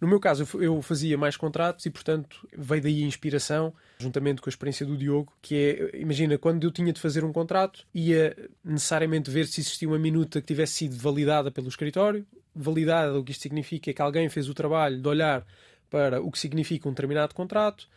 No 0.00 0.06
meu 0.06 0.20
caso, 0.20 0.46
eu 0.60 0.80
fazia 0.82 1.16
mais 1.16 1.36
contratos 1.36 1.86
e, 1.86 1.90
portanto, 1.90 2.46
veio 2.56 2.82
daí 2.82 3.02
a 3.02 3.06
inspiração, 3.06 3.72
juntamente 3.98 4.42
com 4.42 4.48
a 4.48 4.52
experiência 4.52 4.84
do 4.84 4.96
Diogo, 4.96 5.32
que 5.40 5.54
é, 5.54 5.98
imagina, 5.98 6.36
quando 6.36 6.64
eu 6.64 6.70
tinha 6.70 6.92
de 6.92 7.00
fazer 7.00 7.24
um 7.24 7.32
contrato, 7.32 7.86
ia 7.94 8.36
necessariamente 8.62 9.30
ver 9.30 9.46
se 9.46 9.60
existia 9.60 9.88
uma 9.88 9.98
minuta 9.98 10.40
que 10.40 10.46
tivesse 10.46 10.74
sido 10.74 10.96
validada 10.96 11.50
pelo 11.50 11.68
escritório. 11.68 12.26
Validada, 12.54 13.18
o 13.18 13.24
que 13.24 13.32
isto 13.32 13.42
significa 13.42 13.90
é 13.90 13.94
que 13.94 14.02
alguém 14.02 14.28
fez 14.28 14.48
o 14.48 14.54
trabalho 14.54 15.00
de 15.00 15.08
olhar 15.08 15.46
para 15.88 16.20
o 16.20 16.30
que 16.30 16.38
significa 16.38 16.88
um 16.88 16.92
determinado 16.92 17.34
contrato, 17.34 17.88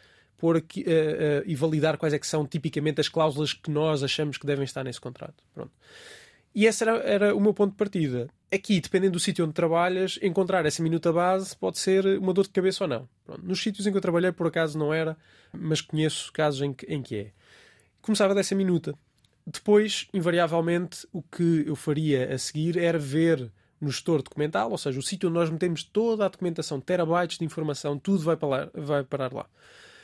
aqui, 0.56 0.82
uh, 0.84 1.42
uh, 1.42 1.44
e 1.46 1.54
validar 1.54 1.98
quais 1.98 2.14
é 2.14 2.20
que 2.20 2.28
são 2.28 2.48
tipicamente 2.48 3.02
as 3.02 3.10
cláusulas 3.10 3.52
que 3.52 3.70
nós 3.70 4.04
achamos 4.04 4.38
que 4.38 4.46
devem 4.46 4.64
estar 4.64 4.84
nesse 4.84 5.02
contrato. 5.02 5.44
Pronto. 5.54 5.72
E 6.54 6.66
esse 6.66 6.84
era, 6.84 6.98
era 6.98 7.36
o 7.36 7.40
meu 7.40 7.54
ponto 7.54 7.72
de 7.72 7.78
partida. 7.78 8.28
Aqui, 8.52 8.82
dependendo 8.82 9.14
do 9.14 9.20
sítio 9.20 9.46
onde 9.46 9.54
trabalhas, 9.54 10.18
encontrar 10.22 10.66
essa 10.66 10.82
minuta 10.82 11.14
base 11.14 11.56
pode 11.56 11.78
ser 11.78 12.06
uma 12.18 12.34
dor 12.34 12.46
de 12.46 12.50
cabeça 12.50 12.84
ou 12.84 12.88
não. 12.88 13.10
Pronto. 13.26 13.46
Nos 13.46 13.62
sítios 13.62 13.86
em 13.86 13.92
que 13.92 13.98
eu 13.98 14.02
trabalhei, 14.02 14.32
por 14.32 14.48
acaso 14.48 14.78
não 14.78 14.94
era, 14.94 15.16
mas 15.54 15.82
conheço 15.82 16.32
casos 16.34 16.62
em 16.62 16.74
que, 16.74 16.86
em 16.88 17.02
que 17.02 17.16
é. 17.16 17.32
Começava 18.02 18.34
dessa 18.34 18.56
minuta. 18.56 18.96
Depois, 19.46 20.08
invariavelmente, 20.14 21.08
o 21.14 21.22
que 21.22 21.64
eu 21.68 21.76
faria 21.76 22.34
a 22.34 22.38
seguir 22.38 22.78
era 22.78 22.98
ver 22.98 23.52
no 23.80 23.92
gestor 23.92 24.22
documental, 24.22 24.72
ou 24.72 24.78
seja, 24.78 25.00
o 25.00 25.04
sítio 25.04 25.30
onde 25.30 25.40
nós 25.40 25.50
metemos 25.50 25.84
toda 25.84 26.26
a 26.26 26.28
documentação, 26.28 26.82
terabytes 26.82 27.38
de 27.38 27.46
informação, 27.46 27.98
tudo 27.98 28.24
vai 28.24 28.36
parar, 28.36 28.70
vai 28.74 29.04
parar 29.04 29.32
lá 29.32 29.48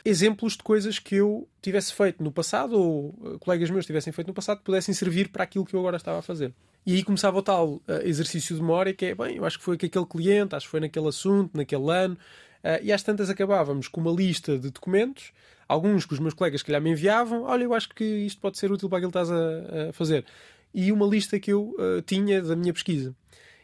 exemplos 0.06 0.54
de 0.54 0.62
coisas 0.62 1.00
que 1.00 1.16
eu 1.16 1.50
tivesse 1.60 1.92
feito 1.92 2.24
no 2.24 2.32
passado 2.32 2.80
ou 2.80 3.10
uh, 3.10 3.40
colegas 3.40 3.72
meus 3.72 3.88
tivessem 3.88 4.14
feito 4.14 4.28
no 4.28 4.34
passado 4.36 4.62
pudessem 4.62 4.94
servir 4.94 5.30
para 5.30 5.44
aquilo 5.44 5.66
que 5.66 5.76
eu 5.76 5.80
agora 5.80 5.98
estava 5.98 6.20
a 6.20 6.22
fazer. 6.22 6.54
E 6.86 6.94
aí 6.94 7.04
começava 7.04 7.40
o 7.40 7.42
tal 7.42 7.74
uh, 7.74 7.82
exercício 8.04 8.56
de 8.56 8.62
memória 8.62 8.94
que 8.94 9.08
é, 9.08 9.16
bem, 9.16 9.38
eu 9.38 9.46
acho 9.46 9.58
que 9.58 9.64
foi 9.66 9.76
com 9.76 9.86
aquele 9.88 10.06
cliente, 10.06 10.56
acho 10.56 10.68
que 10.68 10.72
foi 10.72 10.80
naquele 10.80 11.08
assunto, 11.08 11.58
naquele 11.58 11.90
ano, 11.90 12.14
uh, 12.14 12.84
e 12.84 12.94
às 12.94 13.02
tantas 13.02 13.32
acabávamos 13.32 13.88
com 13.88 14.00
uma 14.00 14.12
lista 14.12 14.60
de 14.60 14.70
documentos, 14.70 15.32
alguns 15.68 16.06
que 16.06 16.14
os 16.14 16.20
meus 16.20 16.36
colegas 16.36 16.62
que 16.62 16.68
calhar 16.68 16.82
me 16.82 16.92
enviavam, 16.92 17.42
olha, 17.42 17.64
eu 17.64 17.74
acho 17.74 17.90
que 17.90 18.04
isto 18.04 18.40
pode 18.40 18.60
ser 18.60 18.72
útil 18.72 18.88
para 18.88 19.00
aquilo 19.00 19.12
que 19.12 19.18
estás 19.18 19.32
a, 19.32 19.90
a 19.90 19.94
fazer. 19.94 20.24
E 20.72 20.92
uma 20.92 21.08
lista 21.08 21.40
que 21.40 21.52
eu 21.52 21.74
tinha 22.06 22.42
da 22.42 22.54
minha 22.54 22.74
pesquisa. 22.74 23.16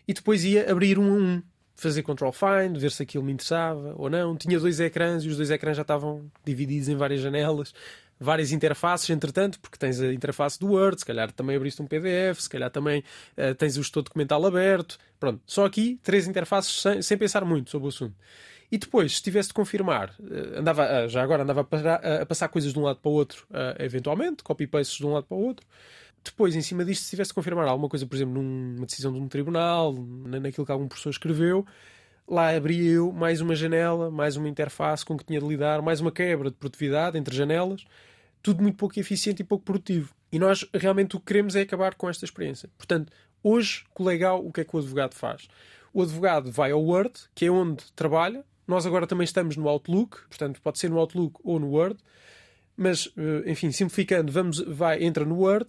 E 0.07 0.13
depois 0.13 0.45
ia 0.45 0.71
abrir 0.71 0.97
um 0.97 1.11
a 1.11 1.17
um 1.17 1.43
fazer 1.81 2.03
control 2.03 2.31
find, 2.31 2.77
ver 2.77 2.91
se 2.91 3.01
aquilo 3.01 3.23
me 3.23 3.31
interessava 3.31 3.95
ou 3.97 4.09
não. 4.09 4.37
Tinha 4.37 4.59
dois 4.59 4.79
ecrãs 4.79 5.23
e 5.23 5.27
os 5.27 5.37
dois 5.37 5.49
ecrãs 5.49 5.75
já 5.75 5.81
estavam 5.81 6.29
divididos 6.45 6.87
em 6.87 6.95
várias 6.95 7.21
janelas, 7.21 7.73
várias 8.19 8.51
interfaces, 8.51 9.09
entretanto, 9.09 9.59
porque 9.59 9.77
tens 9.79 9.99
a 9.99 10.13
interface 10.13 10.59
do 10.59 10.67
Word, 10.67 10.99
se 10.99 11.05
calhar 11.05 11.31
também 11.31 11.55
abriste 11.55 11.81
um 11.81 11.87
PDF, 11.87 12.39
se 12.39 12.49
calhar 12.49 12.69
também 12.69 13.03
uh, 13.35 13.55
tens 13.55 13.77
o 13.77 13.83
gestor 13.83 14.03
documental 14.03 14.45
aberto. 14.45 14.99
Pronto, 15.19 15.41
só 15.45 15.65
aqui 15.65 15.99
três 16.03 16.27
interfaces 16.27 16.81
sem, 16.81 17.01
sem 17.01 17.17
pensar 17.17 17.43
muito 17.43 17.71
sobre 17.71 17.87
o 17.87 17.89
assunto. 17.89 18.15
E 18.71 18.77
depois, 18.77 19.17
se 19.17 19.23
tivesse 19.23 19.49
de 19.49 19.53
confirmar, 19.53 20.15
eh, 20.21 20.59
andava, 20.59 20.85
eh, 20.85 21.09
já 21.09 21.21
agora 21.21 21.43
andava 21.43 21.59
a 21.59 22.25
passar 22.25 22.47
coisas 22.47 22.71
de 22.71 22.79
um 22.79 22.83
lado 22.83 22.99
para 23.01 23.09
o 23.09 23.13
outro, 23.13 23.45
eventualmente, 23.77 24.43
copy-pastes 24.43 24.97
de 24.97 25.05
um 25.05 25.11
lado 25.11 25.25
para 25.25 25.35
o 25.35 25.41
outro 25.41 25.67
depois, 26.23 26.55
em 26.55 26.61
cima 26.61 26.85
disto, 26.85 27.03
se 27.03 27.09
tivesse 27.11 27.29
de 27.29 27.35
confirmar 27.35 27.67
alguma 27.67 27.89
coisa, 27.89 28.05
por 28.05 28.15
exemplo, 28.15 28.41
numa 28.41 28.85
decisão 28.85 29.11
de 29.11 29.19
um 29.19 29.27
tribunal, 29.27 29.93
naquilo 29.93 30.65
que 30.65 30.71
algum 30.71 30.87
professor 30.87 31.09
escreveu, 31.09 31.65
lá 32.27 32.55
abria 32.55 32.91
eu 32.91 33.11
mais 33.11 33.41
uma 33.41 33.55
janela, 33.55 34.11
mais 34.11 34.37
uma 34.37 34.47
interface 34.47 35.03
com 35.03 35.17
que 35.17 35.25
tinha 35.25 35.39
de 35.39 35.47
lidar, 35.47 35.81
mais 35.81 35.99
uma 35.99 36.11
quebra 36.11 36.49
de 36.49 36.55
produtividade 36.55 37.17
entre 37.17 37.35
janelas, 37.35 37.85
tudo 38.41 38.61
muito 38.61 38.77
pouco 38.77 38.99
eficiente 38.99 39.41
e 39.41 39.43
pouco 39.43 39.65
produtivo. 39.65 40.13
E 40.31 40.39
nós 40.39 40.65
realmente 40.73 41.15
o 41.15 41.19
que 41.19 41.25
queremos 41.25 41.55
é 41.55 41.61
acabar 41.61 41.95
com 41.95 42.09
esta 42.09 42.23
experiência. 42.23 42.69
Portanto, 42.77 43.11
hoje, 43.43 43.83
com 43.93 44.03
o 44.03 44.05
legal, 44.05 44.45
o 44.45 44.51
que 44.51 44.61
é 44.61 44.63
que 44.63 44.75
o 44.75 44.79
advogado 44.79 45.13
faz? 45.13 45.47
O 45.93 46.01
advogado 46.01 46.51
vai 46.51 46.71
ao 46.71 46.81
Word, 46.81 47.13
que 47.35 47.45
é 47.45 47.51
onde 47.51 47.83
trabalha. 47.93 48.45
Nós 48.65 48.85
agora 48.85 49.05
também 49.05 49.25
estamos 49.25 49.57
no 49.57 49.67
Outlook, 49.67 50.17
portanto, 50.29 50.61
pode 50.61 50.79
ser 50.79 50.89
no 50.89 50.99
Outlook 50.99 51.39
ou 51.43 51.59
no 51.59 51.69
Word. 51.71 51.97
Mas, 52.77 53.11
eh, 53.17 53.51
enfim, 53.51 53.71
simplificando, 53.71 54.31
vamos, 54.31 54.59
vai, 54.59 55.03
entra 55.03 55.25
no 55.25 55.35
Word, 55.35 55.67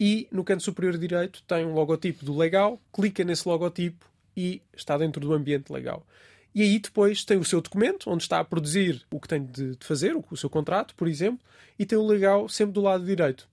e 0.00 0.26
no 0.32 0.42
canto 0.42 0.62
superior 0.62 0.96
direito 0.96 1.42
tem 1.42 1.66
um 1.66 1.74
logotipo 1.74 2.24
do 2.24 2.34
legal, 2.34 2.80
clica 2.90 3.22
nesse 3.22 3.46
logotipo 3.46 4.06
e 4.34 4.62
está 4.74 4.96
dentro 4.96 5.20
do 5.20 5.34
ambiente 5.34 5.70
legal. 5.70 6.06
E 6.54 6.62
aí 6.62 6.78
depois 6.78 7.22
tem 7.22 7.36
o 7.36 7.44
seu 7.44 7.60
documento, 7.60 8.10
onde 8.10 8.22
está 8.22 8.40
a 8.40 8.44
produzir 8.44 9.04
o 9.10 9.20
que 9.20 9.28
tem 9.28 9.44
de, 9.44 9.76
fazer, 9.80 10.16
o, 10.16 10.36
seu 10.36 10.48
contrato, 10.48 10.94
por 10.94 11.06
exemplo, 11.06 11.44
e 11.78 11.84
tem 11.84 11.98
o 11.98 12.06
legal 12.06 12.48
sempre 12.48 12.72
do 12.72 12.80
lado 12.80 13.04
direito. 13.04 13.46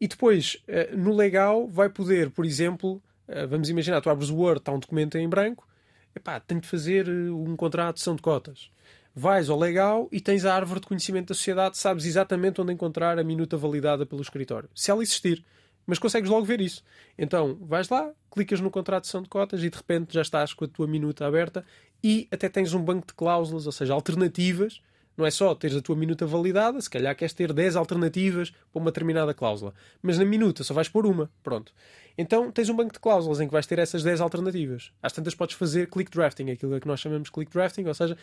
E 0.00 0.08
depois, 0.08 0.56
eh, 0.66 0.90
no 0.96 1.14
legal, 1.14 1.68
vai 1.68 1.88
poder, 1.88 2.30
por 2.30 2.44
exemplo, 2.44 3.00
eh, 3.28 3.46
vamos 3.46 3.68
imaginar, 3.68 4.00
tu 4.00 4.10
abres 4.10 4.30
o 4.30 4.36
Word, 4.36 4.60
está 4.60 4.72
um 4.72 4.78
documento 4.78 5.16
em 5.16 5.28
branco, 5.28 5.66
epá, 6.14 6.40
tenho 6.40 6.60
de 6.60 6.66
fazer 6.66 7.06
eh, 7.06 7.30
um 7.30 7.54
contrato 7.54 7.96
de 7.96 8.02
são 8.02 8.16
de 8.16 8.22
cotas. 8.22 8.70
Vais 9.14 9.48
ao 9.48 9.58
legal 9.58 10.08
e 10.10 10.20
tens 10.20 10.44
a 10.44 10.54
árvore 10.54 10.80
de 10.80 10.86
conhecimento 10.86 11.28
da 11.28 11.34
sociedade, 11.34 11.78
sabes 11.78 12.04
exatamente 12.04 12.60
onde 12.60 12.72
encontrar 12.72 13.18
a 13.18 13.24
minuta 13.24 13.56
validada 13.56 14.04
pelo 14.04 14.20
escritório. 14.20 14.68
Se 14.74 14.90
ela 14.90 15.02
existir 15.02 15.44
mas 15.86 15.98
consegues 15.98 16.28
logo 16.28 16.44
ver 16.44 16.60
isso. 16.60 16.82
Então 17.16 17.56
vais 17.60 17.88
lá, 17.88 18.12
clicas 18.32 18.60
no 18.60 18.70
contrato 18.70 19.02
de 19.02 19.06
sessão 19.08 19.22
de 19.22 19.28
cotas 19.28 19.62
e 19.62 19.70
de 19.70 19.76
repente 19.76 20.12
já 20.12 20.22
estás 20.22 20.52
com 20.52 20.64
a 20.64 20.68
tua 20.68 20.86
minuta 20.86 21.26
aberta 21.26 21.64
e 22.02 22.28
até 22.30 22.48
tens 22.48 22.74
um 22.74 22.82
banco 22.82 23.06
de 23.06 23.14
cláusulas, 23.14 23.66
ou 23.66 23.72
seja, 23.72 23.94
alternativas. 23.94 24.80
Não 25.16 25.24
é 25.24 25.30
só 25.30 25.54
teres 25.54 25.74
a 25.74 25.80
tua 25.80 25.96
minuta 25.96 26.26
validada, 26.26 26.78
se 26.78 26.90
calhar 26.90 27.16
queres 27.16 27.32
ter 27.32 27.50
10 27.50 27.74
alternativas 27.74 28.50
para 28.50 28.82
uma 28.82 28.90
determinada 28.90 29.32
cláusula. 29.32 29.72
Mas 30.02 30.18
na 30.18 30.26
minuta 30.26 30.62
só 30.62 30.74
vais 30.74 30.90
pôr 30.90 31.06
uma. 31.06 31.30
Pronto. 31.42 31.72
Então 32.18 32.52
tens 32.52 32.68
um 32.68 32.76
banco 32.76 32.92
de 32.92 33.00
cláusulas 33.00 33.40
em 33.40 33.46
que 33.46 33.52
vais 33.52 33.66
ter 33.66 33.78
essas 33.78 34.02
10 34.02 34.20
alternativas. 34.20 34.92
Às 35.02 35.14
tantas 35.14 35.34
podes 35.34 35.56
fazer 35.56 35.88
click 35.88 36.10
drafting, 36.10 36.50
aquilo 36.50 36.78
que 36.78 36.86
nós 36.86 37.00
chamamos 37.00 37.30
click 37.30 37.50
drafting, 37.50 37.86
ou 37.86 37.94
seja, 37.94 38.16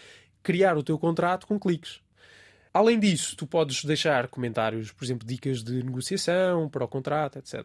criar 0.43 0.77
o 0.77 0.83
teu 0.83 0.99
contrato 0.99 1.47
com 1.47 1.59
cliques. 1.59 1.99
Além 2.73 2.99
disso, 2.99 3.35
tu 3.37 3.45
podes 3.45 3.85
deixar 3.85 4.27
comentários, 4.27 4.91
por 4.91 5.05
exemplo, 5.05 5.27
dicas 5.27 5.63
de 5.63 5.83
negociação 5.83 6.67
para 6.67 6.83
o 6.83 6.87
contrato, 6.87 7.37
etc. 7.37 7.63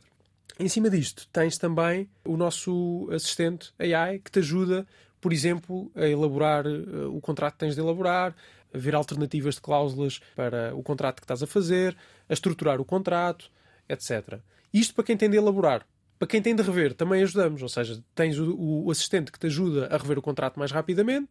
Em 0.61 0.69
cima 0.69 0.91
disto, 0.91 1.27
tens 1.33 1.57
também 1.57 2.11
o 2.25 2.37
nosso 2.37 3.09
assistente 3.11 3.73
AI 3.79 4.19
que 4.19 4.31
te 4.31 4.41
ajuda, 4.41 4.87
por 5.21 5.33
exemplo, 5.33 5.91
a 5.95 6.07
elaborar 6.07 6.67
uh, 6.67 7.17
o 7.17 7.21
contrato 7.21 7.55
que 7.55 7.61
tens 7.61 7.75
de 7.75 7.81
elaborar, 7.81 8.35
a 8.75 8.77
ver 8.77 8.95
alternativas 8.95 9.55
de 9.55 9.63
cláusulas 9.63 10.21
para 10.37 10.75
o 10.75 10.83
contrato 10.83 11.21
que 11.21 11.25
estás 11.25 11.43
a 11.43 11.47
fazer, 11.47 11.97
a 12.29 12.35
estruturar 12.35 12.79
o 12.81 12.85
contrato, 12.85 13.51
etc. 13.89 14.41
Isto 14.75 14.95
para 14.95 15.05
quem 15.05 15.17
tem 15.17 15.31
de 15.31 15.39
elaborar. 15.39 15.87
Para 16.19 16.29
quem 16.29 16.43
tem 16.43 16.55
de 16.55 16.63
rever, 16.63 16.93
também 16.95 17.23
ajudamos. 17.23 17.63
Ou 17.63 17.69
seja, 17.69 18.03
tens 18.15 18.39
o, 18.39 18.55
o 18.59 18.91
assistente 18.91 19.31
que 19.31 19.39
te 19.39 19.47
ajuda 19.47 19.87
a 19.87 19.97
rever 19.97 20.19
o 20.19 20.23
contrato 20.23 20.59
mais 20.59 20.73
rapidamente, 20.73 21.29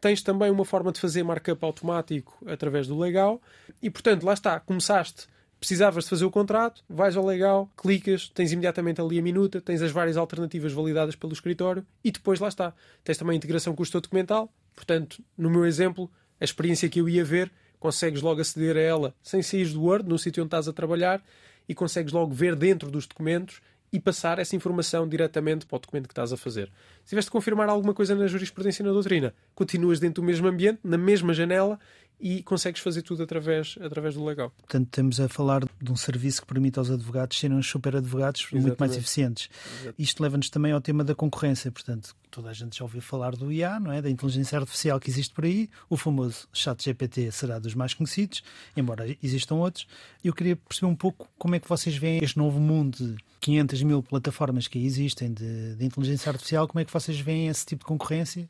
tens 0.00 0.22
também 0.22 0.50
uma 0.50 0.64
forma 0.64 0.92
de 0.92 1.00
fazer 1.00 1.22
markup 1.22 1.64
automático 1.64 2.38
através 2.46 2.86
do 2.86 2.98
legal 2.98 3.40
e, 3.82 3.90
portanto, 3.90 4.24
lá 4.24 4.34
está, 4.34 4.60
começaste 4.60 5.26
precisavas 5.58 6.04
de 6.04 6.10
fazer 6.10 6.24
o 6.24 6.30
contrato, 6.30 6.84
vais 6.88 7.16
ao 7.16 7.26
legal, 7.26 7.68
clicas, 7.76 8.28
tens 8.28 8.52
imediatamente 8.52 9.00
ali 9.00 9.18
a 9.18 9.22
minuta, 9.22 9.60
tens 9.60 9.82
as 9.82 9.90
várias 9.90 10.16
alternativas 10.16 10.72
validadas 10.72 11.16
pelo 11.16 11.32
escritório 11.32 11.84
e 12.02 12.10
depois 12.10 12.38
lá 12.38 12.48
está. 12.48 12.72
Tens 13.02 13.18
também 13.18 13.34
a 13.34 13.36
integração 13.36 13.74
com 13.74 13.82
o 13.82 13.84
estudo 13.84 14.04
documental, 14.04 14.52
portanto, 14.74 15.22
no 15.36 15.50
meu 15.50 15.66
exemplo, 15.66 16.10
a 16.40 16.44
experiência 16.44 16.88
que 16.88 17.00
eu 17.00 17.08
ia 17.08 17.24
ver, 17.24 17.50
consegues 17.80 18.22
logo 18.22 18.40
aceder 18.40 18.76
a 18.76 18.80
ela 18.80 19.14
sem 19.22 19.42
sair 19.42 19.68
do 19.68 19.82
Word, 19.82 20.08
no 20.08 20.18
sítio 20.18 20.42
onde 20.42 20.48
estás 20.48 20.68
a 20.68 20.72
trabalhar, 20.72 21.22
e 21.68 21.74
consegues 21.74 22.12
logo 22.12 22.32
ver 22.32 22.54
dentro 22.56 22.90
dos 22.90 23.06
documentos 23.06 23.60
e 23.92 23.98
passar 23.98 24.38
essa 24.38 24.54
informação 24.54 25.08
diretamente 25.08 25.66
para 25.66 25.76
o 25.76 25.78
documento 25.78 26.06
que 26.06 26.12
estás 26.12 26.32
a 26.32 26.36
fazer. 26.36 26.70
Se 27.04 27.10
tiveste 27.10 27.28
de 27.28 27.32
confirmar 27.32 27.68
alguma 27.68 27.94
coisa 27.94 28.14
na 28.14 28.26
jurisprudência 28.26 28.82
e 28.82 28.86
na 28.86 28.92
doutrina, 28.92 29.34
continuas 29.54 29.98
dentro 29.98 30.22
do 30.22 30.26
mesmo 30.26 30.46
ambiente, 30.46 30.80
na 30.84 30.98
mesma 30.98 31.32
janela 31.32 31.78
e 32.20 32.42
consegues 32.42 32.80
fazer 32.80 33.02
tudo 33.02 33.22
através, 33.22 33.76
através 33.80 34.14
do 34.14 34.24
legal. 34.24 34.50
Portanto, 34.50 34.86
estamos 34.86 35.20
a 35.20 35.28
falar 35.28 35.64
de 35.80 35.92
um 35.92 35.96
serviço 35.96 36.42
que 36.42 36.48
permite 36.48 36.78
aos 36.78 36.90
advogados 36.90 37.38
serem 37.38 37.56
uns 37.56 37.68
super 37.68 37.96
advogados 37.96 38.40
Exatamente. 38.42 38.66
muito 38.66 38.78
mais 38.78 38.96
eficientes. 38.96 39.48
Exatamente. 39.74 40.02
Isto 40.02 40.22
leva-nos 40.22 40.50
também 40.50 40.72
ao 40.72 40.80
tema 40.80 41.04
da 41.04 41.14
concorrência. 41.14 41.70
Portanto, 41.70 42.14
toda 42.30 42.50
a 42.50 42.52
gente 42.52 42.78
já 42.78 42.84
ouviu 42.84 43.00
falar 43.00 43.36
do 43.36 43.52
IA, 43.52 43.78
não 43.78 43.92
é? 43.92 44.02
Da 44.02 44.10
inteligência 44.10 44.58
artificial 44.58 44.98
que 44.98 45.10
existe 45.10 45.32
por 45.32 45.44
aí. 45.44 45.70
O 45.88 45.96
famoso 45.96 46.48
chat 46.52 46.82
GPT 46.82 47.30
será 47.30 47.58
dos 47.58 47.74
mais 47.74 47.94
conhecidos, 47.94 48.42
embora 48.76 49.16
existam 49.22 49.56
outros. 49.56 49.86
Eu 50.24 50.32
queria 50.32 50.56
perceber 50.56 50.90
um 50.90 50.96
pouco 50.96 51.28
como 51.38 51.54
é 51.54 51.60
que 51.60 51.68
vocês 51.68 51.96
veem 51.96 52.22
este 52.22 52.36
novo 52.36 52.58
mundo 52.58 52.96
de 52.96 53.16
500 53.40 53.82
mil 53.84 54.02
plataformas 54.02 54.66
que 54.66 54.84
existem 54.84 55.32
de, 55.32 55.76
de 55.76 55.84
inteligência 55.84 56.30
artificial, 56.30 56.66
como 56.66 56.80
é 56.80 56.84
que 56.84 56.92
vocês 56.92 57.20
veem 57.20 57.46
esse 57.48 57.64
tipo 57.64 57.84
de 57.84 57.86
concorrência 57.86 58.48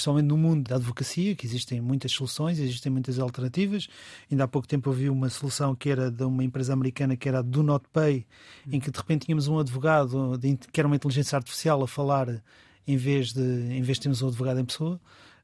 principalmente 0.00 0.26
no 0.26 0.38
mundo 0.38 0.66
da 0.66 0.76
advocacia, 0.76 1.36
que 1.36 1.46
existem 1.46 1.78
muitas 1.78 2.10
soluções, 2.12 2.58
existem 2.58 2.90
muitas 2.90 3.18
alternativas. 3.18 3.86
Ainda 4.30 4.44
há 4.44 4.48
pouco 4.48 4.66
tempo 4.66 4.88
eu 4.88 4.94
vi 4.94 5.10
uma 5.10 5.28
solução 5.28 5.74
que 5.74 5.90
era 5.90 6.10
de 6.10 6.24
uma 6.24 6.42
empresa 6.42 6.72
americana 6.72 7.16
que 7.16 7.28
era 7.28 7.40
a 7.40 7.42
Do 7.42 7.62
Not 7.62 7.84
Pay, 7.92 8.26
em 8.72 8.80
que 8.80 8.90
de 8.90 8.96
repente 8.96 9.26
tínhamos 9.26 9.46
um 9.46 9.58
advogado 9.58 10.38
de, 10.38 10.56
que 10.56 10.80
era 10.80 10.86
uma 10.86 10.96
inteligência 10.96 11.36
artificial 11.36 11.82
a 11.82 11.86
falar 11.86 12.42
em 12.86 12.96
vez 12.96 13.34
de 13.34 13.42
em 13.42 13.82
vez 13.82 13.98
de 13.98 14.02
termos 14.04 14.22
um 14.22 14.28
advogado 14.28 14.58
em 14.58 14.64
pessoa 14.64 14.98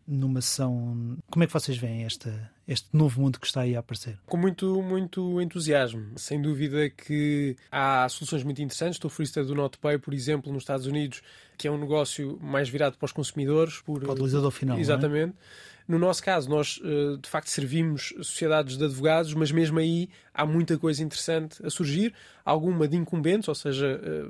numa 0.08 0.40
sessão. 0.40 1.18
Como 1.30 1.44
é 1.44 1.46
que 1.46 1.52
vocês 1.52 1.76
veem 1.76 2.04
esta, 2.04 2.50
este 2.66 2.88
novo 2.92 3.20
mundo 3.20 3.38
que 3.38 3.46
está 3.46 3.60
aí 3.60 3.76
a 3.76 3.80
aparecer? 3.80 4.18
Com 4.26 4.36
muito, 4.36 4.82
muito 4.82 5.40
entusiasmo. 5.40 6.18
Sem 6.18 6.40
dúvida 6.42 6.90
que 6.90 7.56
há 7.70 8.08
soluções 8.08 8.42
muito 8.42 8.60
interessantes. 8.60 8.96
Estou 8.96 9.10
a 9.40 9.44
do 9.44 9.54
NotPay, 9.54 9.98
por 9.98 10.12
exemplo, 10.12 10.52
nos 10.52 10.62
Estados 10.62 10.86
Unidos, 10.86 11.22
que 11.56 11.68
é 11.68 11.70
um 11.70 11.78
negócio 11.78 12.38
mais 12.42 12.68
virado 12.68 12.98
para 12.98 13.06
os 13.06 13.12
consumidores. 13.12 13.80
Por, 13.80 14.00
para 14.00 14.10
o 14.10 14.12
utilizador 14.12 14.50
final. 14.50 14.76
É? 14.76 14.80
Exatamente. 14.80 15.32
É? 15.32 15.76
No 15.86 15.98
nosso 16.00 16.22
caso, 16.22 16.50
nós 16.50 16.80
eh, 16.82 17.16
de 17.20 17.28
facto 17.28 17.48
servimos 17.48 18.12
sociedades 18.16 18.76
de 18.76 18.84
advogados, 18.84 19.32
mas 19.34 19.52
mesmo 19.52 19.78
aí 19.78 20.08
há 20.34 20.44
muita 20.44 20.76
coisa 20.76 21.02
interessante 21.02 21.64
a 21.64 21.70
surgir, 21.70 22.12
alguma 22.44 22.88
de 22.88 22.96
incumbentes, 22.96 23.48
ou 23.48 23.54
seja, 23.54 24.00
eh, 24.02 24.28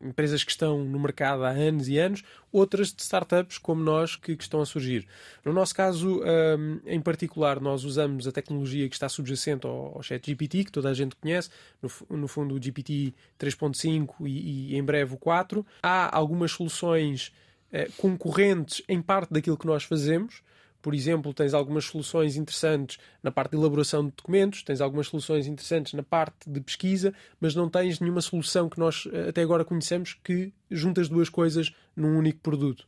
empresas 0.00 0.44
que 0.44 0.50
estão 0.50 0.84
no 0.84 0.98
mercado 0.98 1.44
há 1.44 1.50
anos 1.50 1.88
e 1.88 1.98
anos, 1.98 2.22
outras 2.52 2.92
de 2.92 3.02
startups 3.02 3.58
como 3.58 3.82
nós 3.82 4.16
que, 4.16 4.36
que 4.36 4.42
estão 4.42 4.60
a 4.60 4.66
surgir. 4.66 5.06
No 5.44 5.52
nosso 5.52 5.74
caso, 5.74 6.22
um, 6.22 6.80
em 6.86 7.00
particular, 7.00 7.60
nós 7.60 7.84
usamos 7.84 8.26
a 8.26 8.32
tecnologia 8.32 8.88
que 8.88 8.94
está 8.94 9.08
subjacente 9.08 9.66
ao, 9.66 9.96
ao 9.96 10.02
ChatGPT, 10.02 10.64
que 10.64 10.72
toda 10.72 10.88
a 10.88 10.94
gente 10.94 11.16
conhece, 11.16 11.50
no, 11.82 12.16
no 12.16 12.28
fundo 12.28 12.54
o 12.54 12.62
GPT 12.62 13.14
3.5 13.38 14.14
e, 14.20 14.72
e, 14.72 14.76
em 14.76 14.82
breve 14.82 15.14
o 15.14 15.18
4. 15.18 15.64
Há 15.82 16.16
algumas 16.16 16.52
soluções 16.52 17.32
uh, 17.72 17.92
concorrentes 17.96 18.82
em 18.88 19.00
parte 19.00 19.32
daquilo 19.32 19.56
que 19.56 19.66
nós 19.66 19.84
fazemos, 19.84 20.42
por 20.84 20.94
exemplo, 20.94 21.32
tens 21.32 21.54
algumas 21.54 21.86
soluções 21.86 22.36
interessantes 22.36 22.98
na 23.22 23.30
parte 23.30 23.52
de 23.52 23.56
elaboração 23.56 24.04
de 24.04 24.12
documentos, 24.14 24.62
tens 24.62 24.82
algumas 24.82 25.06
soluções 25.06 25.46
interessantes 25.46 25.94
na 25.94 26.02
parte 26.02 26.46
de 26.46 26.60
pesquisa, 26.60 27.14
mas 27.40 27.54
não 27.54 27.70
tens 27.70 28.00
nenhuma 28.00 28.20
solução 28.20 28.68
que 28.68 28.78
nós 28.78 29.08
eh, 29.10 29.30
até 29.30 29.40
agora 29.40 29.64
conhecemos 29.64 30.12
que 30.22 30.52
junta 30.70 31.00
as 31.00 31.08
duas 31.08 31.30
coisas 31.30 31.74
num 31.96 32.18
único 32.18 32.40
produto. 32.40 32.86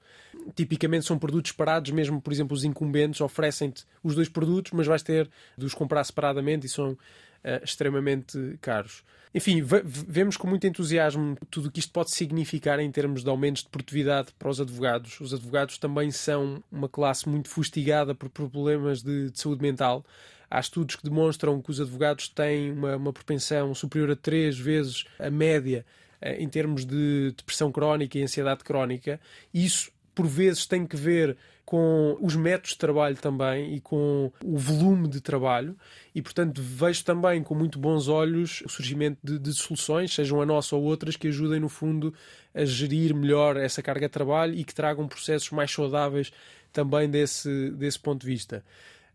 Tipicamente 0.55 1.07
são 1.07 1.19
produtos 1.19 1.53
separados, 1.53 1.91
mesmo, 1.91 2.21
por 2.21 2.35
exemplo, 2.35 2.55
os 2.55 2.65
incumbentes 2.65 3.23
oferecem-te 3.23 3.87
os 4.03 4.15
dois 4.15 4.29
produtos, 4.29 4.73
mas 4.73 4.87
vais 4.87 5.03
ter 5.03 5.31
de 5.57 5.65
os 5.65 5.73
comprar 5.73 6.05
separadamente 6.05 6.67
e 6.67 6.69
são 6.69 6.99
uh, 7.47 7.65
extremamente 7.65 8.59
caros. 8.61 9.05
Enfim, 9.35 9.63
vemos 9.63 10.37
com 10.37 10.49
muito 10.49 10.67
entusiasmo 10.67 11.37
tudo 11.51 11.69
o 11.69 11.71
que 11.71 11.79
isto 11.79 11.93
pode 11.93 12.11
significar 12.11 12.81
em 12.81 12.91
termos 12.91 13.23
de 13.23 13.29
aumentos 13.29 13.63
de 13.63 13.69
produtividade 13.69 14.29
para 14.39 14.49
os 14.49 14.61
advogados. 14.61 15.21
Os 15.21 15.35
advogados 15.35 15.77
também 15.77 16.11
são 16.11 16.65
uma 16.73 16.89
classe 16.89 17.29
muito 17.29 17.51
fustigada 17.51 18.15
por 18.15 18.31
problemas 18.31 19.03
de, 19.03 19.31
de 19.31 19.39
saúde 19.39 19.61
mental. 19.61 20.03
Há 20.51 20.59
estudos 20.59 20.97
que 20.97 21.05
demonstram 21.05 21.61
que 21.61 21.71
os 21.71 21.81
advogados 21.81 22.29
têm 22.29 22.73
uma, 22.73 22.97
uma 22.97 23.13
propensão 23.13 23.75
superior 23.75 24.13
a 24.13 24.17
três 24.17 24.59
vezes 24.59 25.05
a 25.19 25.29
média 25.29 25.85
eh, 26.21 26.43
em 26.43 26.49
termos 26.49 26.87
de 26.87 27.35
depressão 27.37 27.71
crónica 27.71 28.19
e 28.19 28.23
ansiedade 28.23 28.65
crónica. 28.65 29.21
Isso, 29.53 29.91
por 30.15 30.27
vezes, 30.27 30.65
tem 30.65 30.87
que 30.87 30.97
ver 30.97 31.37
com 31.67 32.17
os 32.21 32.37
métodos 32.37 32.71
de 32.71 32.79
trabalho 32.79 33.17
também 33.17 33.75
e 33.75 33.81
com 33.81 34.33
o 34.45 34.57
volume 34.57 35.09
de 35.09 35.21
trabalho. 35.21 35.77
E, 36.15 36.23
portanto, 36.23 36.63
vejo 36.63 37.05
também 37.05 37.43
com 37.43 37.57
muito 37.57 37.77
bons 37.77 38.07
olhos 38.07 38.63
o 38.65 38.69
surgimento 38.69 39.19
de, 39.23 39.37
de, 39.37 39.53
soluções, 39.53 40.15
sejam 40.15 40.41
a 40.41 40.47
nossa 40.47 40.77
ou 40.77 40.85
outras, 40.85 41.17
que 41.17 41.27
ajudem, 41.27 41.59
no 41.59 41.69
fundo, 41.69 42.15
a 42.55 42.65
gerir 42.65 43.13
melhor 43.13 43.57
essa 43.57 43.83
carga 43.83 44.07
de 44.07 44.13
trabalho 44.13 44.55
e 44.55 44.63
que 44.63 44.73
tragam 44.73 45.09
processos 45.09 45.51
mais 45.51 45.73
saudáveis 45.73 46.33
também 46.73 47.11
desse, 47.11 47.71
desse 47.73 47.99
ponto 47.99 48.21
de 48.21 48.29
vista. 48.29 48.65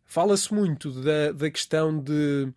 Fala-se 0.04 0.54
muito 0.54 0.92
da, 0.92 1.32
da 1.32 1.50
questão 1.50 1.98
de 1.98 2.52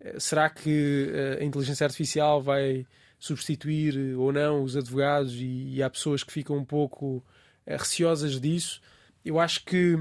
eh, 0.00 0.18
será 0.18 0.48
que 0.48 1.12
eh, 1.12 1.38
a 1.42 1.44
inteligência 1.44 1.84
artificial 1.84 2.40
vai 2.42 2.86
substituir 3.18 4.16
ou 4.16 4.32
não 4.32 4.62
os 4.62 4.74
advogados? 4.74 5.34
E, 5.34 5.74
e 5.74 5.82
há 5.82 5.90
pessoas 5.90 6.24
que 6.24 6.32
ficam 6.32 6.56
um 6.56 6.64
pouco 6.64 7.22
eh, 7.66 7.76
receosas 7.76 8.40
disso 8.40 8.80
eu 9.24 9.40
acho 9.40 9.64
que, 9.64 9.96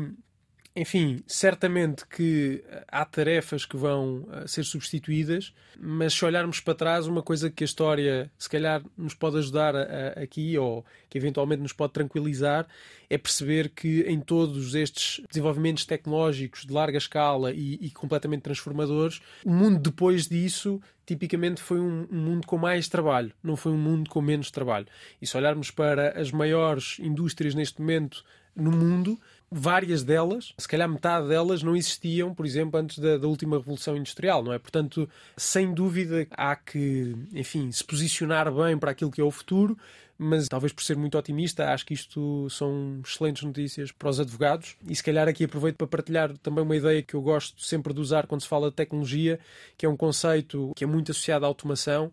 enfim, 0.75 1.23
certamente 1.25 2.05
que 2.07 2.63
há 2.87 3.05
tarefas 3.05 3.65
que 3.65 3.77
vão 3.77 4.27
eh, 4.31 4.47
ser 4.47 4.63
substituídas, 4.63 5.53
mas 5.79 6.13
se 6.13 6.25
olharmos 6.25 6.59
para 6.59 6.75
trás, 6.75 7.07
uma 7.07 7.21
coisa 7.21 7.49
que 7.49 7.63
a 7.63 7.65
história 7.65 8.31
se 8.37 8.49
calhar 8.49 8.83
nos 8.97 9.13
pode 9.13 9.37
ajudar 9.37 9.75
a, 9.75 9.81
a, 9.81 10.23
aqui 10.23 10.57
ou 10.57 10.85
que 11.09 11.17
eventualmente 11.17 11.61
nos 11.61 11.73
pode 11.73 11.93
tranquilizar 11.93 12.67
é 13.09 13.17
perceber 13.17 13.69
que 13.69 14.01
em 14.01 14.19
todos 14.19 14.75
estes 14.75 15.23
desenvolvimentos 15.29 15.85
tecnológicos 15.85 16.65
de 16.65 16.73
larga 16.73 16.97
escala 16.97 17.51
e, 17.51 17.75
e 17.75 17.91
completamente 17.91 18.41
transformadores, 18.41 19.21
o 19.45 19.51
mundo 19.51 19.79
depois 19.79 20.27
disso 20.27 20.81
tipicamente 21.05 21.61
foi 21.61 21.79
um, 21.79 22.07
um, 22.11 22.17
mundo 22.17 22.47
com 22.47 22.57
mais 22.57 22.87
trabalho, 22.87 23.31
não 23.43 23.55
foi 23.55 23.71
um 23.71 23.77
mundo 23.77 24.09
com 24.09 24.21
menos 24.21 24.49
trabalho. 24.49 24.87
E 25.21 25.27
se 25.27 25.35
olharmos 25.37 25.69
para 25.69 26.19
as 26.19 26.31
maiores 26.31 26.97
indústrias 26.99 27.53
neste 27.53 27.79
momento 27.81 28.23
no 28.55 28.71
mundo, 28.71 29.19
várias 29.53 30.03
delas, 30.03 30.53
se 30.57 30.67
calhar 30.67 30.89
metade 30.89 31.27
delas, 31.27 31.61
não 31.61 31.75
existiam, 31.75 32.33
por 32.33 32.45
exemplo, 32.45 32.79
antes 32.79 32.97
da, 32.97 33.17
da, 33.17 33.27
última 33.27 33.57
Revolução 33.57 33.95
Industrial, 33.95 34.43
não 34.43 34.51
é? 34.51 34.59
Portanto, 34.59 35.07
sem 35.37 35.73
dúvida, 35.73 36.27
há 36.31 36.55
que, 36.55 37.15
enfim, 37.33 37.71
se 37.71 37.83
posicionar 37.83 38.51
bem 38.51 38.77
para 38.77 38.91
aquilo 38.91 39.11
que 39.11 39.21
é 39.21 39.23
o 39.23 39.31
futuro, 39.31 39.77
mas 40.17 40.47
talvez 40.47 40.71
por 40.71 40.83
ser 40.83 40.95
muito 40.95 41.17
otimista, 41.17 41.71
acho 41.71 41.85
que 41.85 41.93
isto 41.93 42.49
são 42.49 43.01
excelentes 43.05 43.43
notícias 43.43 43.91
para 43.91 44.09
os 44.09 44.19
advogados. 44.19 44.75
E 44.87 44.95
se 44.95 45.03
calhar 45.03 45.27
aqui 45.27 45.43
aproveito 45.43 45.77
para 45.77 45.87
partilhar 45.87 46.35
também 46.37 46.63
uma 46.63 46.75
ideia 46.75 47.01
que 47.01 47.13
eu 47.13 47.21
gosto 47.21 47.61
sempre 47.61 47.93
de 47.93 47.99
usar 47.99 48.27
quando 48.27 48.41
se 48.41 48.47
fala 48.47 48.69
de 48.69 48.75
tecnologia, 48.75 49.39
que 49.77 49.85
é 49.85 49.89
um 49.89 49.97
conceito 49.97 50.71
que 50.75 50.83
é 50.83 50.87
muito 50.87 51.11
associado 51.11 51.45
à 51.45 51.47
automação, 51.47 52.11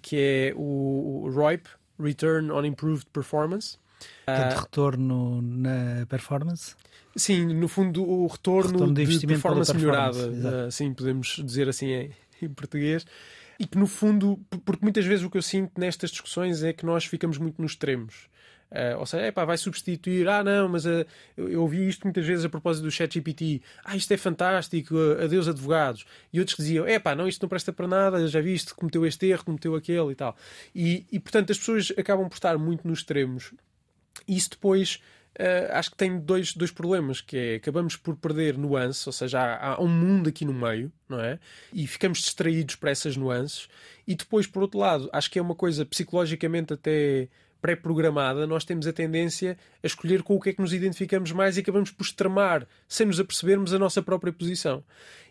que 0.00 0.16
é 0.16 0.52
o 0.56 1.30
ROIP, 1.32 1.68
Return 1.98 2.50
on 2.50 2.64
Improved 2.64 3.06
Performance 3.12 3.76
Portanto, 4.24 4.60
retorno 4.60 5.42
na 5.42 6.06
performance? 6.08 6.74
Sim, 7.14 7.46
no 7.54 7.68
fundo, 7.68 8.02
o 8.02 8.26
retorno, 8.26 8.72
Retorno 8.72 8.94
de 8.94 9.18
de, 9.18 9.26
performance 9.26 9.74
melhorada, 9.74 10.12
performance, 10.14 10.38
exato. 10.38 10.66
uh, 10.68 10.72
sim, 10.72 10.94
podemos 10.94 11.42
dizer 11.44 11.68
assim 11.68 11.86
em, 11.86 12.10
em 12.40 12.48
português. 12.48 13.04
E 13.58 13.66
que, 13.66 13.78
no 13.78 13.86
fundo, 13.86 14.40
porque 14.64 14.82
muitas 14.82 15.04
vezes 15.04 15.24
o 15.24 15.30
que 15.30 15.36
eu 15.36 15.42
sinto 15.42 15.78
nestas 15.78 16.10
discussões 16.10 16.62
é 16.62 16.72
que 16.72 16.86
nós 16.86 17.04
ficamos 17.04 17.38
muito 17.38 17.60
nos 17.60 17.72
extremos. 17.72 18.28
Uh, 18.72 18.98
ou 18.98 19.04
seja, 19.04 19.26
epá, 19.26 19.44
vai 19.44 19.58
substituir, 19.58 20.26
ah 20.26 20.42
não, 20.42 20.66
mas 20.66 20.86
uh, 20.86 21.04
eu, 21.36 21.50
eu 21.50 21.60
ouvi 21.60 21.86
isto 21.86 22.04
muitas 22.04 22.24
vezes 22.24 22.42
a 22.42 22.48
propósito 22.48 22.84
do 22.84 22.90
ChatGPT, 22.90 23.60
ah 23.84 23.94
isto 23.94 24.10
é 24.14 24.16
fantástico, 24.16 24.94
uh, 24.94 25.22
adeus 25.24 25.46
advogados. 25.46 26.06
E 26.32 26.38
outros 26.38 26.56
que 26.56 26.62
diziam, 26.62 26.88
epá, 26.88 27.14
não, 27.14 27.28
isto 27.28 27.42
não 27.42 27.50
presta 27.50 27.70
para 27.70 27.86
nada, 27.86 28.26
já 28.26 28.40
viste, 28.40 28.74
cometeu 28.74 29.04
este 29.04 29.26
erro, 29.26 29.44
cometeu 29.44 29.74
aquele 29.74 30.12
e 30.12 30.14
tal. 30.14 30.34
E, 30.74 31.04
e 31.12 31.20
portanto 31.20 31.52
as 31.52 31.58
pessoas 31.58 31.92
acabam 31.98 32.26
por 32.30 32.36
estar 32.36 32.56
muito 32.56 32.88
nos 32.88 33.00
extremos. 33.00 33.52
Isso 34.26 34.50
depois 34.50 35.00
eh, 35.34 35.70
acho 35.72 35.90
que 35.90 35.96
tem 35.96 36.18
dois, 36.18 36.52
dois 36.54 36.70
problemas, 36.70 37.20
que 37.20 37.36
é 37.36 37.54
acabamos 37.56 37.96
por 37.96 38.16
perder 38.16 38.58
nuance, 38.58 39.08
ou 39.08 39.12
seja, 39.12 39.40
há, 39.40 39.74
há 39.74 39.80
um 39.80 39.88
mundo 39.88 40.28
aqui 40.28 40.44
no 40.44 40.52
meio, 40.52 40.92
não 41.08 41.20
é? 41.20 41.38
E 41.72 41.86
ficamos 41.86 42.18
distraídos 42.18 42.76
para 42.76 42.90
essas 42.90 43.16
nuances. 43.16 43.68
E 44.06 44.14
depois, 44.14 44.46
por 44.46 44.62
outro 44.62 44.78
lado, 44.78 45.08
acho 45.12 45.30
que 45.30 45.38
é 45.38 45.42
uma 45.42 45.54
coisa 45.54 45.86
psicologicamente 45.86 46.74
até 46.74 47.28
pré-programada, 47.62 48.44
nós 48.44 48.64
temos 48.64 48.88
a 48.88 48.92
tendência 48.92 49.56
a 49.82 49.86
escolher 49.86 50.24
com 50.24 50.34
o 50.34 50.40
que 50.40 50.50
é 50.50 50.52
que 50.52 50.60
nos 50.60 50.72
identificamos 50.72 51.30
mais 51.30 51.56
e 51.56 51.60
acabamos 51.60 51.92
por 51.92 52.02
extremar, 52.02 52.66
sem 52.88 53.06
nos 53.06 53.20
apercebermos, 53.20 53.72
a 53.72 53.78
nossa 53.78 54.02
própria 54.02 54.32
posição. 54.32 54.82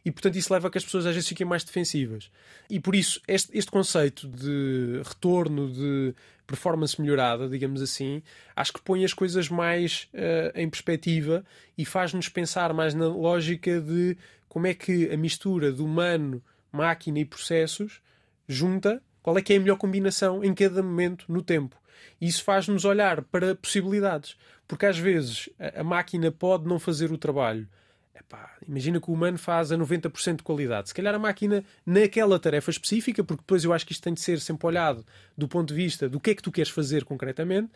E, 0.04 0.10
portanto, 0.10 0.38
isso 0.38 0.52
leva 0.52 0.70
a 0.70 0.72
que 0.72 0.78
as 0.78 0.86
pessoas 0.86 1.06
às 1.06 1.14
vezes 1.14 1.28
fiquem 1.28 1.46
mais 1.46 1.64
defensivas. 1.64 2.32
E 2.70 2.80
por 2.80 2.96
isso, 2.96 3.22
este, 3.28 3.56
este 3.56 3.70
conceito 3.70 4.28
de 4.30 5.02
retorno, 5.04 5.70
de 5.70 6.16
performance 6.48 7.00
melhorada, 7.00 7.48
digamos 7.50 7.82
assim, 7.82 8.24
acho 8.56 8.74
que 8.74 8.82
põe 8.82 9.04
as 9.04 9.14
coisas 9.14 9.50
mais 9.50 10.08
eh, 10.14 10.52
em 10.56 10.70
perspectiva 10.70 11.46
e 11.78 11.86
faz-nos 11.86 12.30
pensar 12.30 12.74
mais 12.74 12.94
na 12.94 13.08
lógica 13.08 13.80
de 13.80 14.18
como 14.50 14.68
é 14.68 14.74
que 14.74 15.10
a 15.12 15.18
mistura 15.18 15.72
de 15.72 15.82
humano, 15.82 16.44
máquina 16.72 17.20
e 17.20 17.26
processos 17.26 18.02
junta 18.48 19.02
qual 19.22 19.38
é 19.38 19.42
que 19.42 19.54
é 19.54 19.58
a 19.58 19.60
melhor 19.60 19.78
combinação 19.78 20.44
em 20.44 20.54
cada 20.54 20.82
momento 20.82 21.26
no 21.30 21.42
tempo. 21.42 21.81
Isso 22.20 22.44
faz-nos 22.44 22.86
olhar 22.86 23.22
para 23.24 23.56
possibilidades. 23.56 24.36
Porque 24.68 24.86
às 24.86 24.98
vezes 24.98 25.50
a, 25.60 25.82
a 25.82 25.84
máquina 25.84 26.32
pode 26.32 26.68
não 26.68 26.80
fazer 26.80 27.12
o 27.12 27.18
trabalho. 27.18 27.68
Epá, 28.16 28.56
imagina 28.68 29.00
que 29.02 29.10
o 29.10 29.14
humano 29.14 29.38
faz 29.38 29.72
a 29.72 29.78
90% 29.78 30.38
de 30.38 30.44
qualidade. 30.44 30.90
Se 30.90 30.94
calhar 30.94 31.14
a 31.14 31.20
máquina, 31.20 31.64
naquela 31.86 32.40
tarefa 32.40 32.70
específica, 32.70 33.24
porque 33.24 33.42
depois 33.42 33.64
eu 33.64 33.74
acho 33.74 33.86
que 33.86 33.94
isto 33.94 34.04
tem 34.04 34.14
de 34.14 34.22
ser 34.22 34.40
sempre 34.40 34.68
olhado 34.68 35.06
do 35.38 35.48
ponto 35.48 35.70
de 35.70 35.74
vista 35.74 36.08
do 36.08 36.20
que 36.20 36.32
é 36.32 36.36
que 36.36 36.42
tu 36.42 36.52
queres 36.52 36.72
fazer 36.72 37.04
concretamente, 37.04 37.70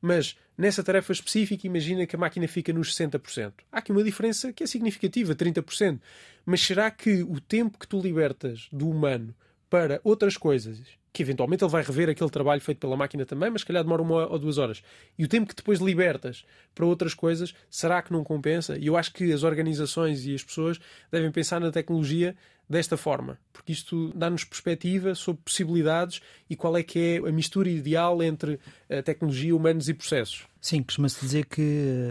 mas 0.00 0.36
nessa 0.56 0.82
tarefa 0.82 1.12
específica, 1.12 1.66
imagina 1.66 2.06
que 2.06 2.14
a 2.14 2.18
máquina 2.18 2.46
fica 2.46 2.72
nos 2.72 2.94
60%. 2.94 3.52
Há 3.72 3.78
aqui 3.78 3.90
uma 3.90 4.04
diferença 4.04 4.52
que 4.52 4.62
é 4.62 4.66
significativa, 4.66 5.34
30%. 5.34 6.00
Mas 6.46 6.60
será 6.60 6.90
que 6.90 7.22
o 7.22 7.40
tempo 7.40 7.78
que 7.78 7.86
tu 7.86 8.00
libertas 8.00 8.68
do 8.72 8.88
humano 8.88 9.34
para 9.68 10.00
outras 10.02 10.36
coisas, 10.36 10.80
que 11.18 11.22
eventualmente 11.22 11.64
ele 11.64 11.70
vai 11.72 11.82
rever 11.82 12.08
aquele 12.08 12.30
trabalho 12.30 12.60
feito 12.60 12.78
pela 12.78 12.96
máquina 12.96 13.26
também, 13.26 13.50
mas 13.50 13.62
se 13.62 13.66
calhar 13.66 13.82
demora 13.82 14.00
uma 14.00 14.28
ou 14.28 14.38
duas 14.38 14.56
horas, 14.56 14.84
e 15.18 15.24
o 15.24 15.28
tempo 15.28 15.48
que 15.48 15.54
depois 15.56 15.80
libertas 15.80 16.44
para 16.76 16.86
outras 16.86 17.12
coisas, 17.12 17.52
será 17.68 18.00
que 18.00 18.12
não 18.12 18.22
compensa? 18.22 18.78
E 18.78 18.86
eu 18.86 18.96
acho 18.96 19.12
que 19.12 19.32
as 19.32 19.42
organizações 19.42 20.24
e 20.24 20.32
as 20.32 20.44
pessoas 20.44 20.78
devem 21.10 21.32
pensar 21.32 21.60
na 21.60 21.72
tecnologia 21.72 22.36
desta 22.70 22.96
forma, 22.96 23.36
porque 23.52 23.72
isto 23.72 24.12
dá-nos 24.14 24.44
perspectiva 24.44 25.12
sobre 25.16 25.42
possibilidades 25.42 26.20
e 26.48 26.54
qual 26.54 26.76
é 26.76 26.84
que 26.84 27.00
é 27.24 27.28
a 27.28 27.32
mistura 27.32 27.68
ideal 27.68 28.22
entre 28.22 28.60
a 28.88 29.02
tecnologia, 29.02 29.56
humanos 29.56 29.88
e 29.88 29.94
processos. 29.94 30.44
Sim, 30.60 30.84
costuma-se 30.84 31.20
dizer 31.20 31.46
que 31.46 31.60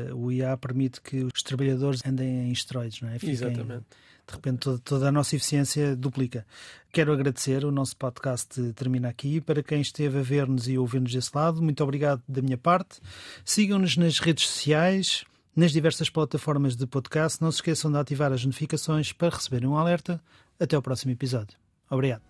eh, 0.09 0.13
o 0.13 0.29
IA 0.33 0.57
permite 0.57 0.99
que 0.99 1.23
os 1.23 1.41
trabalhadores 1.43 2.01
andem 2.05 2.49
em 2.49 2.51
esteroides, 2.51 2.99
não 2.99 3.09
é? 3.09 3.13
Fiquem- 3.19 3.31
Exatamente. 3.35 3.85
De 4.27 4.33
repente 4.33 4.59
toda, 4.59 4.79
toda 4.79 5.07
a 5.07 5.11
nossa 5.11 5.35
eficiência 5.35 5.95
duplica. 5.95 6.45
Quero 6.91 7.13
agradecer, 7.13 7.63
o 7.63 7.71
nosso 7.71 7.95
podcast 7.95 8.73
termina 8.73 9.07
aqui. 9.07 9.39
Para 9.39 9.63
quem 9.63 9.79
esteve 9.79 10.19
a 10.19 10.21
ver-nos 10.21 10.67
e 10.67 10.77
ouvir-nos 10.77 11.13
desse 11.13 11.31
lado, 11.33 11.61
muito 11.61 11.81
obrigado 11.81 12.21
da 12.27 12.41
minha 12.41 12.57
parte. 12.57 12.99
Sigam-nos 13.45 13.95
nas 13.95 14.19
redes 14.19 14.47
sociais, 14.47 15.23
nas 15.55 15.71
diversas 15.71 16.09
plataformas 16.09 16.75
de 16.75 16.85
podcast. 16.85 17.41
Não 17.41 17.51
se 17.51 17.59
esqueçam 17.59 17.89
de 17.89 17.97
ativar 17.97 18.33
as 18.33 18.43
notificações 18.43 19.13
para 19.13 19.35
receberem 19.35 19.69
um 19.69 19.77
alerta. 19.77 20.21
Até 20.59 20.75
ao 20.75 20.81
próximo 20.81 21.11
episódio. 21.11 21.57
Obrigado. 21.89 22.21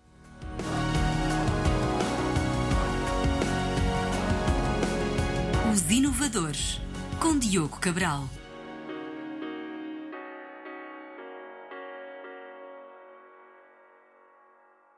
Os 5.72 5.90
Inovadores, 5.90 6.80
com 7.20 7.38
Diogo 7.38 7.78
Cabral. 7.80 8.28